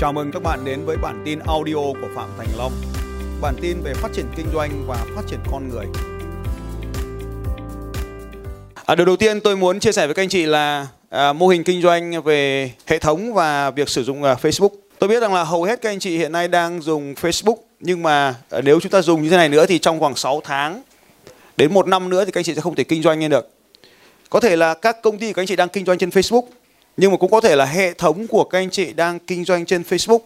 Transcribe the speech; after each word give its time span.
Chào 0.00 0.12
mừng 0.12 0.30
các 0.32 0.42
bạn 0.42 0.64
đến 0.64 0.84
với 0.84 0.96
bản 0.96 1.22
tin 1.24 1.38
audio 1.38 1.74
của 1.74 2.08
Phạm 2.14 2.28
Thành 2.38 2.48
Long. 2.58 2.72
Bản 3.40 3.54
tin 3.60 3.80
về 3.82 3.94
phát 3.94 4.08
triển 4.12 4.26
kinh 4.36 4.46
doanh 4.54 4.84
và 4.86 5.06
phát 5.16 5.22
triển 5.26 5.38
con 5.50 5.68
người. 5.68 5.86
À, 8.84 8.94
điều 8.94 9.06
đầu 9.06 9.16
tiên 9.16 9.40
tôi 9.40 9.56
muốn 9.56 9.80
chia 9.80 9.92
sẻ 9.92 10.06
với 10.06 10.14
các 10.14 10.22
anh 10.22 10.28
chị 10.28 10.46
là 10.46 10.86
à, 11.10 11.32
mô 11.32 11.48
hình 11.48 11.64
kinh 11.64 11.82
doanh 11.82 12.22
về 12.22 12.72
hệ 12.86 12.98
thống 12.98 13.34
và 13.34 13.70
việc 13.70 13.88
sử 13.88 14.04
dụng 14.04 14.22
à, 14.22 14.36
Facebook. 14.42 14.70
Tôi 14.98 15.08
biết 15.08 15.20
rằng 15.20 15.34
là 15.34 15.44
hầu 15.44 15.64
hết 15.64 15.80
các 15.82 15.90
anh 15.90 15.98
chị 15.98 16.18
hiện 16.18 16.32
nay 16.32 16.48
đang 16.48 16.82
dùng 16.82 17.14
Facebook 17.14 17.56
nhưng 17.80 18.02
mà 18.02 18.34
à, 18.50 18.60
nếu 18.60 18.80
chúng 18.80 18.92
ta 18.92 19.02
dùng 19.02 19.22
như 19.22 19.30
thế 19.30 19.36
này 19.36 19.48
nữa 19.48 19.66
thì 19.66 19.78
trong 19.78 20.00
khoảng 20.00 20.16
6 20.16 20.40
tháng 20.44 20.82
đến 21.56 21.74
một 21.74 21.88
năm 21.88 22.08
nữa 22.08 22.24
thì 22.24 22.30
các 22.30 22.38
anh 22.40 22.44
chị 22.44 22.54
sẽ 22.54 22.60
không 22.60 22.74
thể 22.74 22.84
kinh 22.84 23.02
doanh 23.02 23.20
lên 23.20 23.30
được. 23.30 23.50
Có 24.30 24.40
thể 24.40 24.56
là 24.56 24.74
các 24.74 25.02
công 25.02 25.18
ty 25.18 25.26
của 25.26 25.32
các 25.36 25.42
anh 25.42 25.46
chị 25.46 25.56
đang 25.56 25.68
kinh 25.68 25.84
doanh 25.84 25.98
trên 25.98 26.10
Facebook 26.10 26.42
nhưng 26.96 27.10
mà 27.10 27.16
cũng 27.16 27.30
có 27.30 27.40
thể 27.40 27.56
là 27.56 27.64
hệ 27.64 27.92
thống 27.92 28.26
của 28.26 28.44
các 28.44 28.58
anh 28.58 28.70
chị 28.70 28.92
đang 28.92 29.18
kinh 29.18 29.44
doanh 29.44 29.66
trên 29.66 29.82
Facebook. 29.82 30.18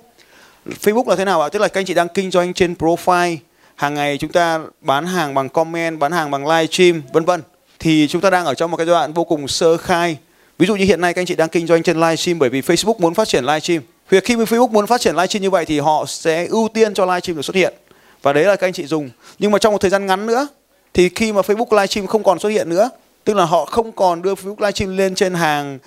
Facebook 0.83 1.09
là 1.09 1.17
thế 1.17 1.25
nào 1.25 1.43
ạ? 1.43 1.49
Tức 1.49 1.59
là 1.59 1.69
các 1.69 1.81
anh 1.81 1.87
chị 1.87 1.95
đang 1.95 2.09
kinh 2.09 2.31
doanh 2.31 2.55
trên 2.55 2.75
profile, 2.79 3.37
hàng 3.75 3.95
ngày 3.95 4.19
chúng 4.19 4.33
ta 4.33 4.61
bán 4.81 5.07
hàng 5.07 5.35
bằng 5.35 5.49
comment, 5.49 5.99
bán 5.99 6.13
hàng 6.13 6.31
bằng 6.31 6.47
live 6.47 6.67
stream, 6.67 7.03
vân 7.13 7.25
vân. 7.25 7.43
Thì 7.79 8.07
chúng 8.09 8.21
ta 8.21 8.31
đang 8.31 8.45
ở 8.45 8.55
trong 8.55 8.71
một 8.71 8.77
cái 8.77 8.87
giai 8.87 8.95
đoạn 8.95 9.13
vô 9.13 9.25
cùng 9.25 9.49
sơ 9.49 9.77
khai. 9.77 10.17
Ví 10.59 10.67
dụ 10.67 10.77
như 10.77 10.85
hiện 10.85 11.01
nay 11.01 11.15
các 11.15 11.21
anh 11.21 11.27
chị 11.27 11.35
đang 11.35 11.49
kinh 11.49 11.67
doanh 11.67 11.83
trên 11.83 11.97
live 11.97 12.17
stream 12.17 12.39
bởi 12.39 12.51
vì 12.51 12.61
Facebook 12.61 12.99
muốn 12.99 13.15
phát 13.15 13.29
triển 13.29 13.45
live 13.45 13.61
stream. 13.61 13.83
Việc 14.11 14.25
khi 14.25 14.37
mà 14.37 14.45
Facebook 14.45 14.71
muốn 14.71 14.87
phát 14.87 15.01
triển 15.01 15.15
live 15.15 15.27
stream 15.27 15.43
như 15.43 15.51
vậy 15.51 15.65
thì 15.65 15.81
họ 15.81 16.05
sẽ 16.07 16.47
ưu 16.47 16.69
tiên 16.75 16.95
cho 16.95 17.05
live 17.07 17.21
stream 17.21 17.37
được 17.37 17.43
xuất 17.43 17.57
hiện. 17.57 17.75
Và 18.23 18.33
đấy 18.33 18.45
là 18.45 18.57
các 18.57 18.67
anh 18.67 18.73
chị 18.73 18.87
dùng. 18.87 19.11
Nhưng 19.39 19.51
mà 19.51 19.59
trong 19.59 19.73
một 19.73 19.79
thời 19.81 19.91
gian 19.91 20.07
ngắn 20.07 20.27
nữa 20.27 20.49
thì 20.95 21.09
khi 21.09 21.33
mà 21.33 21.41
Facebook 21.41 21.77
livestream 21.77 22.07
không 22.07 22.23
còn 22.23 22.39
xuất 22.39 22.49
hiện 22.49 22.69
nữa, 22.69 22.91
tức 23.25 23.35
là 23.35 23.45
họ 23.45 23.65
không 23.65 23.93
còn 23.93 24.23
đưa 24.23 24.35
Facebook 24.35 24.57
livestream 24.59 24.97
lên 24.97 25.15
trên 25.15 25.35
hàng 25.35 25.79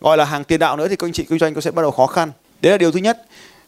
gọi 0.00 0.16
là 0.16 0.24
hàng 0.24 0.44
tiền 0.44 0.60
đạo 0.60 0.76
nữa 0.76 0.88
thì 0.88 0.96
các 0.96 1.06
anh 1.06 1.12
chị 1.12 1.26
kinh 1.28 1.38
doanh 1.38 1.54
có 1.54 1.60
sẽ 1.60 1.70
bắt 1.70 1.82
đầu 1.82 1.90
khó 1.90 2.06
khăn. 2.06 2.32
Đấy 2.60 2.72
là 2.72 2.78
điều 2.78 2.92
thứ 2.92 2.98
nhất. 2.98 3.18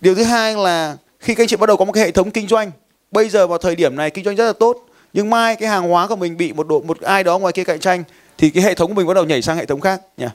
Điều 0.01 0.15
thứ 0.15 0.25
hai 0.25 0.55
là 0.55 0.97
khi 1.21 1.35
các 1.35 1.43
anh 1.43 1.49
chị 1.49 1.57
bắt 1.57 1.67
đầu 1.67 1.77
có 1.77 1.85
một 1.85 1.93
cái 1.93 2.05
hệ 2.05 2.11
thống 2.11 2.31
kinh 2.31 2.49
doanh 2.49 2.71
bây 3.11 3.29
giờ 3.29 3.47
vào 3.47 3.59
thời 3.59 3.77
điểm 3.77 3.97
này 3.97 4.11
kinh 4.11 4.25
doanh 4.25 4.37
rất 4.37 4.47
là 4.47 4.53
tốt 4.53 4.87
nhưng 5.13 5.31
mai 5.31 5.57
cái 5.57 5.69
hàng 5.69 5.89
hóa 5.89 6.07
của 6.07 6.17
mình 6.17 6.37
bị 6.37 6.53
một 6.53 6.69
độ 6.69 6.81
một 6.81 7.01
ai 7.01 7.25
đó 7.25 7.39
ngoài 7.39 7.53
kia 7.53 7.65
cạnh 7.65 7.81
tranh 7.81 8.05
thì 8.39 8.51
cái 8.51 8.63
hệ 8.63 8.75
thống 8.75 8.89
của 8.89 8.95
mình 8.95 9.07
bắt 9.07 9.15
đầu 9.15 9.25
nhảy 9.25 9.43
sang 9.43 9.57
hệ 9.57 9.67
thống 9.67 9.81
khác 9.81 10.01
nhỉ? 10.17 10.27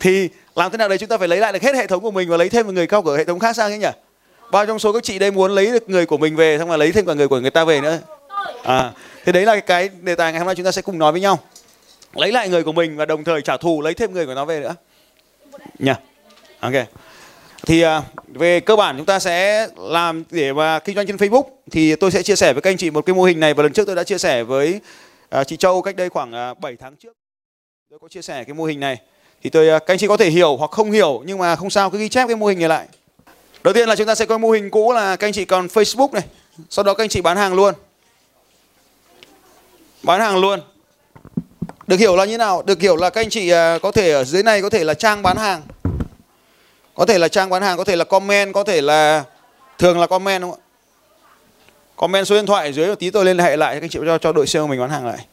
Thì 0.00 0.28
làm 0.54 0.70
thế 0.70 0.78
nào 0.78 0.88
đấy 0.88 0.98
chúng 0.98 1.08
ta 1.08 1.18
phải 1.18 1.28
lấy 1.28 1.38
lại 1.38 1.52
được 1.52 1.62
hết 1.62 1.74
hệ 1.74 1.86
thống 1.86 2.02
của 2.02 2.10
mình 2.10 2.28
và 2.28 2.36
lấy 2.36 2.48
thêm 2.48 2.66
một 2.66 2.72
người 2.72 2.86
cao 2.86 3.02
của 3.02 3.16
hệ 3.16 3.24
thống 3.24 3.38
khác 3.38 3.56
sang 3.56 3.72
ấy 3.72 3.78
nhỉ? 3.78 3.88
Bao 4.50 4.66
trong 4.66 4.78
số 4.78 4.92
các 4.92 5.02
chị 5.02 5.18
đây 5.18 5.30
muốn 5.30 5.50
lấy 5.50 5.66
được 5.66 5.90
người 5.90 6.06
của 6.06 6.16
mình 6.16 6.36
về 6.36 6.58
xong 6.58 6.70
là 6.70 6.76
lấy 6.76 6.92
thêm 6.92 7.06
cả 7.06 7.14
người 7.14 7.28
của 7.28 7.40
người 7.40 7.50
ta 7.50 7.64
về 7.64 7.80
nữa. 7.80 7.98
À 8.62 8.92
thế 9.24 9.32
đấy 9.32 9.44
là 9.44 9.60
cái 9.60 9.90
đề 10.00 10.14
tài 10.14 10.32
ngày 10.32 10.38
hôm 10.38 10.46
nay 10.46 10.54
chúng 10.54 10.64
ta 10.64 10.72
sẽ 10.72 10.82
cùng 10.82 10.98
nói 10.98 11.12
với 11.12 11.20
nhau 11.20 11.38
lấy 12.14 12.32
lại 12.32 12.48
người 12.48 12.62
của 12.62 12.72
mình 12.72 12.96
và 12.96 13.04
đồng 13.04 13.24
thời 13.24 13.42
trả 13.42 13.56
thù, 13.56 13.82
lấy 13.82 13.94
thêm 13.94 14.12
người 14.12 14.26
của 14.26 14.34
nó 14.34 14.44
về 14.44 14.60
nữa. 14.60 14.74
Nha. 15.78 15.96
Ok. 16.60 16.72
Thì 17.66 17.82
à, 17.82 18.02
về 18.28 18.60
cơ 18.60 18.76
bản 18.76 18.96
chúng 18.96 19.06
ta 19.06 19.18
sẽ 19.18 19.68
làm 19.76 20.24
để 20.30 20.52
mà 20.52 20.78
kinh 20.78 20.96
doanh 20.96 21.06
trên 21.06 21.16
Facebook. 21.16 21.42
Thì 21.70 21.96
tôi 21.96 22.10
sẽ 22.10 22.22
chia 22.22 22.36
sẻ 22.36 22.52
với 22.52 22.62
các 22.62 22.70
anh 22.70 22.76
chị 22.76 22.90
một 22.90 23.06
cái 23.06 23.14
mô 23.14 23.22
hình 23.22 23.40
này 23.40 23.54
và 23.54 23.62
lần 23.62 23.72
trước 23.72 23.86
tôi 23.86 23.96
đã 23.96 24.04
chia 24.04 24.18
sẻ 24.18 24.42
với 24.42 24.80
à, 25.30 25.44
chị 25.44 25.56
Châu 25.56 25.82
cách 25.82 25.96
đây 25.96 26.08
khoảng 26.08 26.32
à, 26.32 26.54
7 26.54 26.76
tháng 26.76 26.96
trước. 26.96 27.16
Tôi 27.90 27.98
có 27.98 28.08
chia 28.08 28.22
sẻ 28.22 28.44
cái 28.44 28.54
mô 28.54 28.64
hình 28.64 28.80
này. 28.80 28.96
Thì 29.42 29.50
tôi 29.50 29.80
các 29.80 29.86
anh 29.86 29.98
chị 29.98 30.06
có 30.06 30.16
thể 30.16 30.30
hiểu 30.30 30.56
hoặc 30.56 30.70
không 30.70 30.90
hiểu, 30.90 31.22
nhưng 31.26 31.38
mà 31.38 31.56
không 31.56 31.70
sao, 31.70 31.90
cứ 31.90 31.98
ghi 31.98 32.08
chép 32.08 32.26
cái 32.26 32.36
mô 32.36 32.46
hình 32.46 32.58
này 32.58 32.68
lại. 32.68 32.86
Đầu 33.64 33.74
tiên 33.74 33.88
là 33.88 33.96
chúng 33.96 34.06
ta 34.06 34.14
sẽ 34.14 34.26
có 34.26 34.38
mô 34.38 34.50
hình 34.50 34.70
cũ 34.70 34.92
là 34.92 35.16
các 35.16 35.26
anh 35.26 35.32
chị 35.32 35.44
còn 35.44 35.66
Facebook 35.66 36.12
này. 36.12 36.24
Sau 36.70 36.82
đó 36.82 36.94
các 36.94 37.04
anh 37.04 37.08
chị 37.08 37.20
bán 37.20 37.36
hàng 37.36 37.54
luôn. 37.54 37.74
Bán 40.02 40.20
hàng 40.20 40.36
luôn 40.36 40.60
được 41.86 41.96
hiểu 41.96 42.16
là 42.16 42.24
như 42.24 42.38
nào? 42.38 42.62
Được 42.62 42.80
hiểu 42.80 42.96
là 42.96 43.10
các 43.10 43.20
anh 43.20 43.30
chị 43.30 43.50
à, 43.50 43.78
có 43.82 43.92
thể 43.92 44.12
ở 44.12 44.24
dưới 44.24 44.42
này 44.42 44.62
có 44.62 44.70
thể 44.70 44.84
là 44.84 44.94
trang 44.94 45.22
bán 45.22 45.36
hàng. 45.36 45.62
Có 46.94 47.06
thể 47.06 47.18
là 47.18 47.28
trang 47.28 47.50
bán 47.50 47.62
hàng, 47.62 47.76
có 47.76 47.84
thể 47.84 47.96
là 47.96 48.04
comment, 48.04 48.54
có 48.54 48.64
thể 48.64 48.80
là 48.80 49.24
thường 49.78 49.98
là 50.00 50.06
comment 50.06 50.42
đúng 50.42 50.50
không 50.50 50.60
ạ? 50.60 50.62
Comment 51.96 52.26
số 52.26 52.34
điện 52.34 52.46
thoại 52.46 52.66
ở 52.66 52.72
dưới 52.72 52.86
một 52.86 52.94
tí 52.98 53.10
tôi 53.10 53.24
liên 53.24 53.38
hệ 53.38 53.56
lại 53.56 53.74
các 53.74 53.82
anh 53.82 53.90
chị 53.90 53.98
cho 54.06 54.18
cho 54.18 54.32
đội 54.32 54.46
sale 54.46 54.66
mình 54.66 54.80
bán 54.80 54.90
hàng 54.90 55.06
lại. 55.06 55.26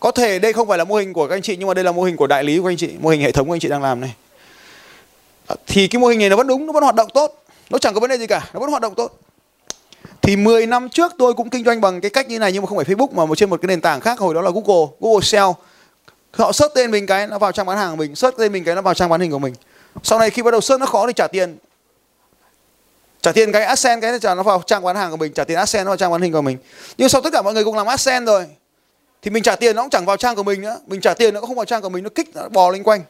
Có 0.00 0.10
thể 0.10 0.38
đây 0.38 0.52
không 0.52 0.68
phải 0.68 0.78
là 0.78 0.84
mô 0.84 0.94
hình 0.94 1.12
của 1.12 1.28
các 1.28 1.34
anh 1.34 1.42
chị 1.42 1.56
nhưng 1.56 1.68
mà 1.68 1.74
đây 1.74 1.84
là 1.84 1.92
mô 1.92 2.02
hình 2.02 2.16
của 2.16 2.26
đại 2.26 2.44
lý 2.44 2.58
của 2.58 2.68
anh 2.68 2.76
chị, 2.76 2.90
mô 3.00 3.08
hình 3.08 3.20
hệ 3.20 3.32
thống 3.32 3.46
của 3.46 3.54
anh 3.54 3.60
chị 3.60 3.68
đang 3.68 3.82
làm 3.82 4.00
này. 4.00 4.14
Thì 5.66 5.88
cái 5.88 6.00
mô 6.00 6.06
hình 6.06 6.18
này 6.18 6.30
nó 6.30 6.36
vẫn 6.36 6.46
đúng, 6.46 6.66
nó 6.66 6.72
vẫn 6.72 6.82
hoạt 6.82 6.94
động 6.94 7.08
tốt. 7.14 7.44
Nó 7.70 7.78
chẳng 7.78 7.94
có 7.94 8.00
vấn 8.00 8.10
đề 8.10 8.18
gì 8.18 8.26
cả, 8.26 8.50
nó 8.54 8.60
vẫn 8.60 8.70
hoạt 8.70 8.82
động 8.82 8.94
tốt. 8.94 9.18
Thì 10.26 10.36
10 10.36 10.66
năm 10.66 10.88
trước 10.88 11.12
tôi 11.18 11.34
cũng 11.34 11.50
kinh 11.50 11.64
doanh 11.64 11.80
bằng 11.80 12.00
cái 12.00 12.10
cách 12.10 12.28
như 12.28 12.38
này 12.38 12.52
nhưng 12.52 12.62
mà 12.62 12.66
không 12.66 12.78
phải 12.78 12.84
Facebook 12.84 13.26
mà 13.26 13.34
trên 13.36 13.50
một 13.50 13.60
cái 13.62 13.66
nền 13.66 13.80
tảng 13.80 14.00
khác 14.00 14.18
hồi 14.18 14.34
đó 14.34 14.42
là 14.42 14.50
Google, 14.50 14.86
Google 15.00 15.20
Sell. 15.22 15.46
Họ 16.32 16.52
search 16.52 16.74
tên 16.74 16.90
mình 16.90 17.06
cái 17.06 17.26
nó 17.26 17.38
vào 17.38 17.52
trang 17.52 17.66
bán 17.66 17.78
hàng 17.78 17.90
của 17.90 17.96
mình, 17.96 18.14
search 18.14 18.36
tên 18.38 18.52
mình 18.52 18.64
cái 18.64 18.74
nó 18.74 18.82
vào 18.82 18.94
trang 18.94 19.08
bán 19.08 19.20
hình 19.20 19.30
của 19.30 19.38
mình. 19.38 19.54
Sau 20.02 20.18
này 20.18 20.30
khi 20.30 20.42
bắt 20.42 20.50
đầu 20.50 20.60
search 20.60 20.80
nó 20.80 20.86
khó 20.86 21.06
thì 21.06 21.12
trả 21.16 21.26
tiền. 21.26 21.56
Trả 23.22 23.32
tiền 23.32 23.52
cái 23.52 23.64
AdSense 23.64 24.00
cái 24.00 24.18
trả 24.20 24.34
nó 24.34 24.42
vào 24.42 24.62
trang 24.66 24.84
bán 24.84 24.96
hàng 24.96 25.10
của 25.10 25.16
mình, 25.16 25.32
trả 25.32 25.44
tiền 25.44 25.56
AdSense 25.56 25.84
nó 25.84 25.90
vào 25.90 25.96
trang 25.96 26.10
bán 26.10 26.22
hình 26.22 26.32
của 26.32 26.42
mình. 26.42 26.58
Nhưng 26.98 27.08
sau 27.08 27.20
tất 27.20 27.32
cả 27.32 27.42
mọi 27.42 27.54
người 27.54 27.64
cũng 27.64 27.76
làm 27.76 27.86
AdSense 27.86 28.26
rồi 28.26 28.46
thì 29.22 29.30
mình 29.30 29.42
trả 29.42 29.56
tiền 29.56 29.76
nó 29.76 29.82
cũng 29.82 29.90
chẳng 29.90 30.06
vào 30.06 30.16
trang 30.16 30.36
của 30.36 30.42
mình 30.42 30.60
nữa, 30.60 30.78
mình 30.86 31.00
trả 31.00 31.14
tiền 31.14 31.34
nó 31.34 31.40
cũng 31.40 31.48
không 31.48 31.56
vào 31.56 31.64
trang 31.64 31.82
của 31.82 31.88
mình, 31.88 32.04
nó 32.04 32.10
kích 32.14 32.30
nó 32.34 32.48
bò 32.48 32.70
lên 32.70 32.82
quanh. 32.82 33.02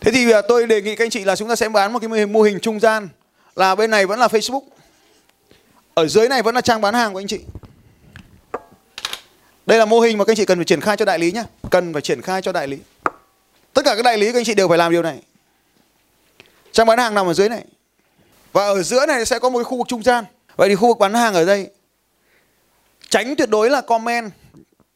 Thế 0.00 0.12
thì 0.12 0.30
à, 0.30 0.40
tôi 0.48 0.66
đề 0.66 0.82
nghị 0.82 0.96
các 0.96 1.04
anh 1.04 1.10
chị 1.10 1.24
là 1.24 1.36
chúng 1.36 1.48
ta 1.48 1.56
sẽ 1.56 1.68
bán 1.68 1.92
một 1.92 1.98
cái 1.98 2.26
mô 2.26 2.42
hình 2.42 2.58
trung 2.60 2.80
gian 2.80 3.08
là 3.56 3.74
bên 3.74 3.90
này 3.90 4.06
vẫn 4.06 4.18
là 4.18 4.26
Facebook 4.26 4.62
ở 5.94 6.08
dưới 6.08 6.28
này 6.28 6.42
vẫn 6.42 6.54
là 6.54 6.60
trang 6.60 6.80
bán 6.80 6.94
hàng 6.94 7.12
của 7.12 7.20
anh 7.20 7.26
chị. 7.26 7.40
Đây 9.66 9.78
là 9.78 9.84
mô 9.84 10.00
hình 10.00 10.18
mà 10.18 10.24
các 10.24 10.30
anh 10.30 10.36
chị 10.36 10.44
cần 10.44 10.58
phải 10.58 10.64
triển 10.64 10.80
khai 10.80 10.96
cho 10.96 11.04
đại 11.04 11.18
lý 11.18 11.32
nhé. 11.32 11.44
Cần 11.70 11.92
phải 11.92 12.02
triển 12.02 12.22
khai 12.22 12.42
cho 12.42 12.52
đại 12.52 12.68
lý. 12.68 12.78
Tất 13.72 13.82
cả 13.84 13.94
các 13.96 14.02
đại 14.02 14.18
lý 14.18 14.26
các 14.32 14.38
anh 14.38 14.44
chị 14.44 14.54
đều 14.54 14.68
phải 14.68 14.78
làm 14.78 14.92
điều 14.92 15.02
này. 15.02 15.22
Trang 16.72 16.86
bán 16.86 16.98
hàng 16.98 17.14
nằm 17.14 17.26
ở 17.26 17.34
dưới 17.34 17.48
này. 17.48 17.64
Và 18.52 18.64
ở 18.64 18.82
giữa 18.82 19.06
này 19.06 19.26
sẽ 19.26 19.38
có 19.38 19.50
một 19.50 19.58
cái 19.58 19.64
khu 19.64 19.78
vực 19.78 19.88
trung 19.88 20.02
gian. 20.02 20.24
Vậy 20.56 20.68
thì 20.68 20.74
khu 20.74 20.88
vực 20.88 20.98
bán 20.98 21.14
hàng 21.14 21.34
ở 21.34 21.44
đây 21.44 21.70
tránh 23.08 23.36
tuyệt 23.36 23.50
đối 23.50 23.70
là 23.70 23.80
comment 23.80 24.32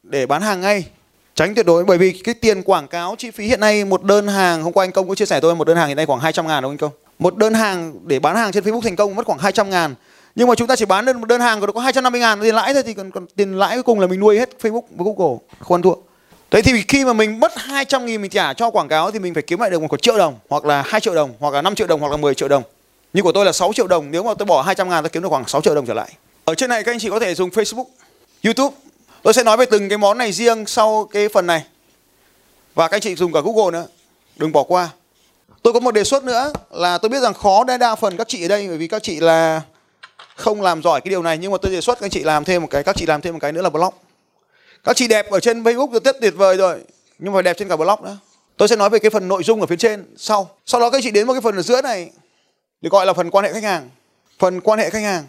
để 0.02 0.26
bán 0.26 0.42
hàng 0.42 0.60
ngay. 0.60 0.86
Tránh 1.34 1.54
tuyệt 1.54 1.66
đối, 1.66 1.84
bởi 1.84 1.98
vì 1.98 2.12
cái 2.24 2.34
tiền 2.34 2.62
quảng 2.62 2.88
cáo 2.88 3.14
chi 3.18 3.30
phí 3.30 3.46
hiện 3.46 3.60
nay 3.60 3.84
một 3.84 4.02
đơn 4.02 4.28
hàng, 4.28 4.62
hôm 4.62 4.72
qua 4.72 4.84
anh 4.84 4.92
Công 4.92 5.08
có 5.08 5.14
chia 5.14 5.26
sẻ 5.26 5.40
tôi, 5.40 5.54
một 5.54 5.66
đơn 5.66 5.76
hàng 5.76 5.88
hiện 5.88 5.96
nay 5.96 6.06
khoảng 6.06 6.20
200 6.20 6.46
ngàn, 6.46 6.62
đúng 6.62 6.78
không 6.78 6.88
anh 6.88 6.90
Công? 6.92 7.00
Một 7.18 7.36
đơn 7.36 7.54
hàng 7.54 7.94
để 8.04 8.18
bán 8.18 8.36
hàng 8.36 8.52
trên 8.52 8.64
Facebook 8.64 8.80
thành 8.80 8.96
công 8.96 9.14
mất 9.14 9.26
khoảng 9.26 9.38
200 9.38 9.70
ngàn 9.70 9.94
nhưng 10.36 10.48
mà 10.48 10.54
chúng 10.54 10.68
ta 10.68 10.76
chỉ 10.76 10.84
bán 10.84 11.04
đơn 11.04 11.20
một 11.20 11.28
đơn 11.28 11.40
hàng 11.40 11.60
có 11.74 11.80
250 11.80 12.20
ngàn 12.20 12.40
tiền 12.40 12.54
lãi 12.54 12.74
thôi 12.74 12.82
thì 12.82 12.94
còn, 12.94 13.10
còn 13.10 13.26
tiền 13.26 13.58
lãi 13.58 13.76
cuối 13.76 13.82
cùng 13.82 14.00
là 14.00 14.06
mình 14.06 14.20
nuôi 14.20 14.38
hết 14.38 14.50
Facebook 14.62 14.82
và 14.90 15.04
Google 15.04 15.38
không 15.60 15.74
ăn 15.74 15.82
thua 15.82 15.94
Thế 16.50 16.62
thì 16.62 16.84
khi 16.88 17.04
mà 17.04 17.12
mình 17.12 17.40
mất 17.40 17.52
200 17.56 18.06
nghìn 18.06 18.22
mình 18.22 18.30
trả 18.30 18.52
cho 18.52 18.70
quảng 18.70 18.88
cáo 18.88 19.10
thì 19.10 19.18
mình 19.18 19.34
phải 19.34 19.42
kiếm 19.42 19.60
lại 19.60 19.70
được 19.70 19.82
một 19.82 20.02
triệu 20.02 20.18
đồng 20.18 20.34
hoặc 20.48 20.64
là 20.64 20.82
2 20.86 21.00
triệu 21.00 21.14
đồng 21.14 21.34
hoặc 21.38 21.54
là 21.54 21.62
5 21.62 21.74
triệu 21.74 21.86
đồng 21.86 22.00
hoặc 22.00 22.10
là 22.10 22.16
10 22.16 22.34
triệu 22.34 22.48
đồng. 22.48 22.62
Như 23.12 23.22
của 23.22 23.32
tôi 23.32 23.44
là 23.44 23.52
6 23.52 23.72
triệu 23.72 23.86
đồng 23.86 24.10
nếu 24.10 24.22
mà 24.22 24.34
tôi 24.34 24.46
bỏ 24.46 24.62
200 24.62 24.88
ngàn 24.88 25.04
tôi 25.04 25.10
kiếm 25.10 25.22
được 25.22 25.28
khoảng 25.28 25.48
6 25.48 25.60
triệu 25.60 25.74
đồng 25.74 25.86
trở 25.86 25.94
lại. 25.94 26.12
Ở 26.44 26.54
trên 26.54 26.70
này 26.70 26.84
các 26.84 26.92
anh 26.92 26.98
chị 26.98 27.10
có 27.10 27.20
thể 27.20 27.34
dùng 27.34 27.50
Facebook, 27.50 27.84
YouTube. 28.44 28.76
Tôi 29.22 29.34
sẽ 29.34 29.42
nói 29.42 29.56
về 29.56 29.66
từng 29.66 29.88
cái 29.88 29.98
món 29.98 30.18
này 30.18 30.32
riêng 30.32 30.66
sau 30.66 31.08
cái 31.12 31.28
phần 31.28 31.46
này. 31.46 31.64
Và 32.74 32.88
các 32.88 32.96
anh 32.96 33.00
chị 33.00 33.14
dùng 33.14 33.32
cả 33.32 33.40
Google 33.44 33.70
nữa. 33.80 33.86
Đừng 34.36 34.52
bỏ 34.52 34.62
qua. 34.62 34.88
Tôi 35.62 35.72
có 35.72 35.80
một 35.80 35.90
đề 35.90 36.04
xuất 36.04 36.24
nữa 36.24 36.52
là 36.70 36.98
tôi 36.98 37.08
biết 37.08 37.20
rằng 37.20 37.34
khó 37.34 37.64
đa 37.64 37.76
đa 37.76 37.94
phần 37.94 38.16
các 38.16 38.28
chị 38.28 38.44
ở 38.44 38.48
đây 38.48 38.68
bởi 38.68 38.76
vì 38.76 38.88
các 38.88 39.02
chị 39.02 39.20
là 39.20 39.62
không 40.36 40.62
làm 40.62 40.82
giỏi 40.82 41.00
cái 41.00 41.10
điều 41.10 41.22
này 41.22 41.38
nhưng 41.38 41.52
mà 41.52 41.58
tôi 41.62 41.72
đề 41.72 41.80
xuất 41.80 42.00
các 42.00 42.10
chị 42.10 42.22
làm 42.22 42.44
thêm 42.44 42.62
một 42.62 42.68
cái 42.70 42.82
các 42.82 42.96
chị 42.96 43.06
làm 43.06 43.20
thêm 43.20 43.34
một 43.34 43.40
cái 43.42 43.52
nữa 43.52 43.62
là 43.62 43.70
blog 43.70 43.94
các 44.84 44.96
chị 44.96 45.08
đẹp 45.08 45.30
ở 45.30 45.40
trên 45.40 45.62
Facebook 45.62 45.88
thì 45.92 45.98
rất 46.04 46.16
tuyệt 46.20 46.34
vời 46.36 46.56
rồi 46.56 46.80
nhưng 47.18 47.32
mà 47.32 47.42
đẹp 47.42 47.56
trên 47.58 47.68
cả 47.68 47.76
blog 47.76 48.04
nữa. 48.04 48.18
Tôi 48.56 48.68
sẽ 48.68 48.76
nói 48.76 48.90
về 48.90 48.98
cái 48.98 49.10
phần 49.10 49.28
nội 49.28 49.42
dung 49.42 49.60
ở 49.60 49.66
phía 49.66 49.76
trên 49.76 50.04
sau. 50.16 50.50
Sau 50.66 50.80
đó 50.80 50.90
các 50.90 51.00
chị 51.02 51.10
đến 51.10 51.26
một 51.26 51.32
cái 51.32 51.40
phần 51.40 51.56
ở 51.56 51.62
giữa 51.62 51.82
này 51.82 52.10
được 52.80 52.92
gọi 52.92 53.06
là 53.06 53.12
phần 53.12 53.30
quan 53.30 53.44
hệ 53.44 53.52
khách 53.52 53.62
hàng. 53.62 53.88
Phần 54.38 54.60
quan 54.60 54.78
hệ 54.78 54.90
khách 54.90 55.02
hàng. 55.02 55.24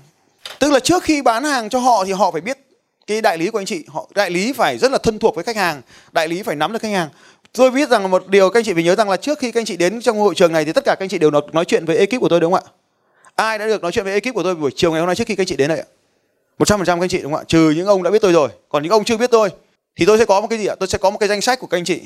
Tức 0.59 0.71
là 0.71 0.79
trước 0.79 1.03
khi 1.03 1.21
bán 1.21 1.43
hàng 1.43 1.69
cho 1.69 1.79
họ 1.79 2.05
thì 2.05 2.11
họ 2.11 2.31
phải 2.31 2.41
biết 2.41 2.57
cái 3.07 3.21
đại 3.21 3.37
lý 3.37 3.49
của 3.49 3.59
anh 3.59 3.65
chị. 3.65 3.85
Họ 3.87 4.07
đại 4.15 4.29
lý 4.29 4.53
phải 4.53 4.77
rất 4.77 4.91
là 4.91 4.97
thân 4.97 5.19
thuộc 5.19 5.35
với 5.35 5.43
khách 5.43 5.55
hàng 5.55 5.81
đại 6.11 6.27
lý 6.27 6.43
phải 6.43 6.55
nắm 6.55 6.73
được 6.73 6.81
khách 6.81 6.91
hàng. 6.91 7.09
Tôi 7.53 7.71
biết 7.71 7.89
rằng 7.89 8.11
một 8.11 8.27
điều 8.27 8.49
các 8.49 8.59
anh 8.59 8.65
chị 8.65 8.73
phải 8.73 8.83
nhớ 8.83 8.95
rằng 8.95 9.09
là 9.09 9.17
trước 9.17 9.39
khi 9.39 9.51
các 9.51 9.59
anh 9.59 9.65
chị 9.65 9.77
đến 9.77 10.01
trong 10.01 10.19
hội 10.19 10.35
trường 10.35 10.53
này 10.53 10.65
thì 10.65 10.73
tất 10.73 10.85
cả 10.85 10.95
các 10.95 11.03
anh 11.03 11.09
chị 11.09 11.17
đều 11.17 11.31
nói, 11.31 11.41
nói 11.51 11.65
chuyện 11.65 11.85
với 11.85 11.97
ekip 11.97 12.21
của 12.21 12.29
tôi 12.29 12.39
đúng 12.39 12.53
không 12.53 12.63
ạ? 12.65 12.71
Ai 13.37 13.57
đã 13.57 13.67
được 13.67 13.81
nói 13.81 13.91
chuyện 13.91 14.05
với 14.05 14.13
ekip 14.13 14.35
của 14.35 14.43
tôi 14.43 14.55
buổi 14.55 14.71
chiều 14.75 14.91
ngày 14.91 14.99
hôm 14.99 15.07
nay 15.07 15.15
trước 15.15 15.27
khi 15.27 15.35
các 15.35 15.41
anh 15.41 15.47
chị 15.47 15.55
đến 15.55 15.69
đây 15.69 15.79
ạ? 15.79 15.85
Một 16.59 16.65
trăm 16.65 16.79
phần 16.79 16.85
trăm 16.85 16.99
các 16.99 17.03
anh 17.03 17.09
chị, 17.09 17.21
đúng 17.21 17.31
không 17.31 17.41
ạ? 17.41 17.43
Trừ 17.47 17.69
những 17.69 17.87
ông 17.87 18.03
đã 18.03 18.11
biết 18.11 18.21
tôi 18.21 18.33
rồi. 18.33 18.49
Còn 18.69 18.83
những 18.83 18.91
ông 18.91 19.03
chưa 19.03 19.17
biết 19.17 19.31
tôi, 19.31 19.49
thì 19.95 20.05
tôi 20.05 20.17
sẽ 20.17 20.25
có 20.25 20.41
một 20.41 20.47
cái 20.47 20.59
gì 20.59 20.65
ạ? 20.65 20.75
Tôi 20.79 20.87
sẽ 20.87 20.97
có 20.97 21.09
một 21.09 21.17
cái 21.17 21.29
danh 21.29 21.41
sách 21.41 21.59
của 21.59 21.67
các 21.67 21.77
anh 21.77 21.85
chị. 21.85 22.01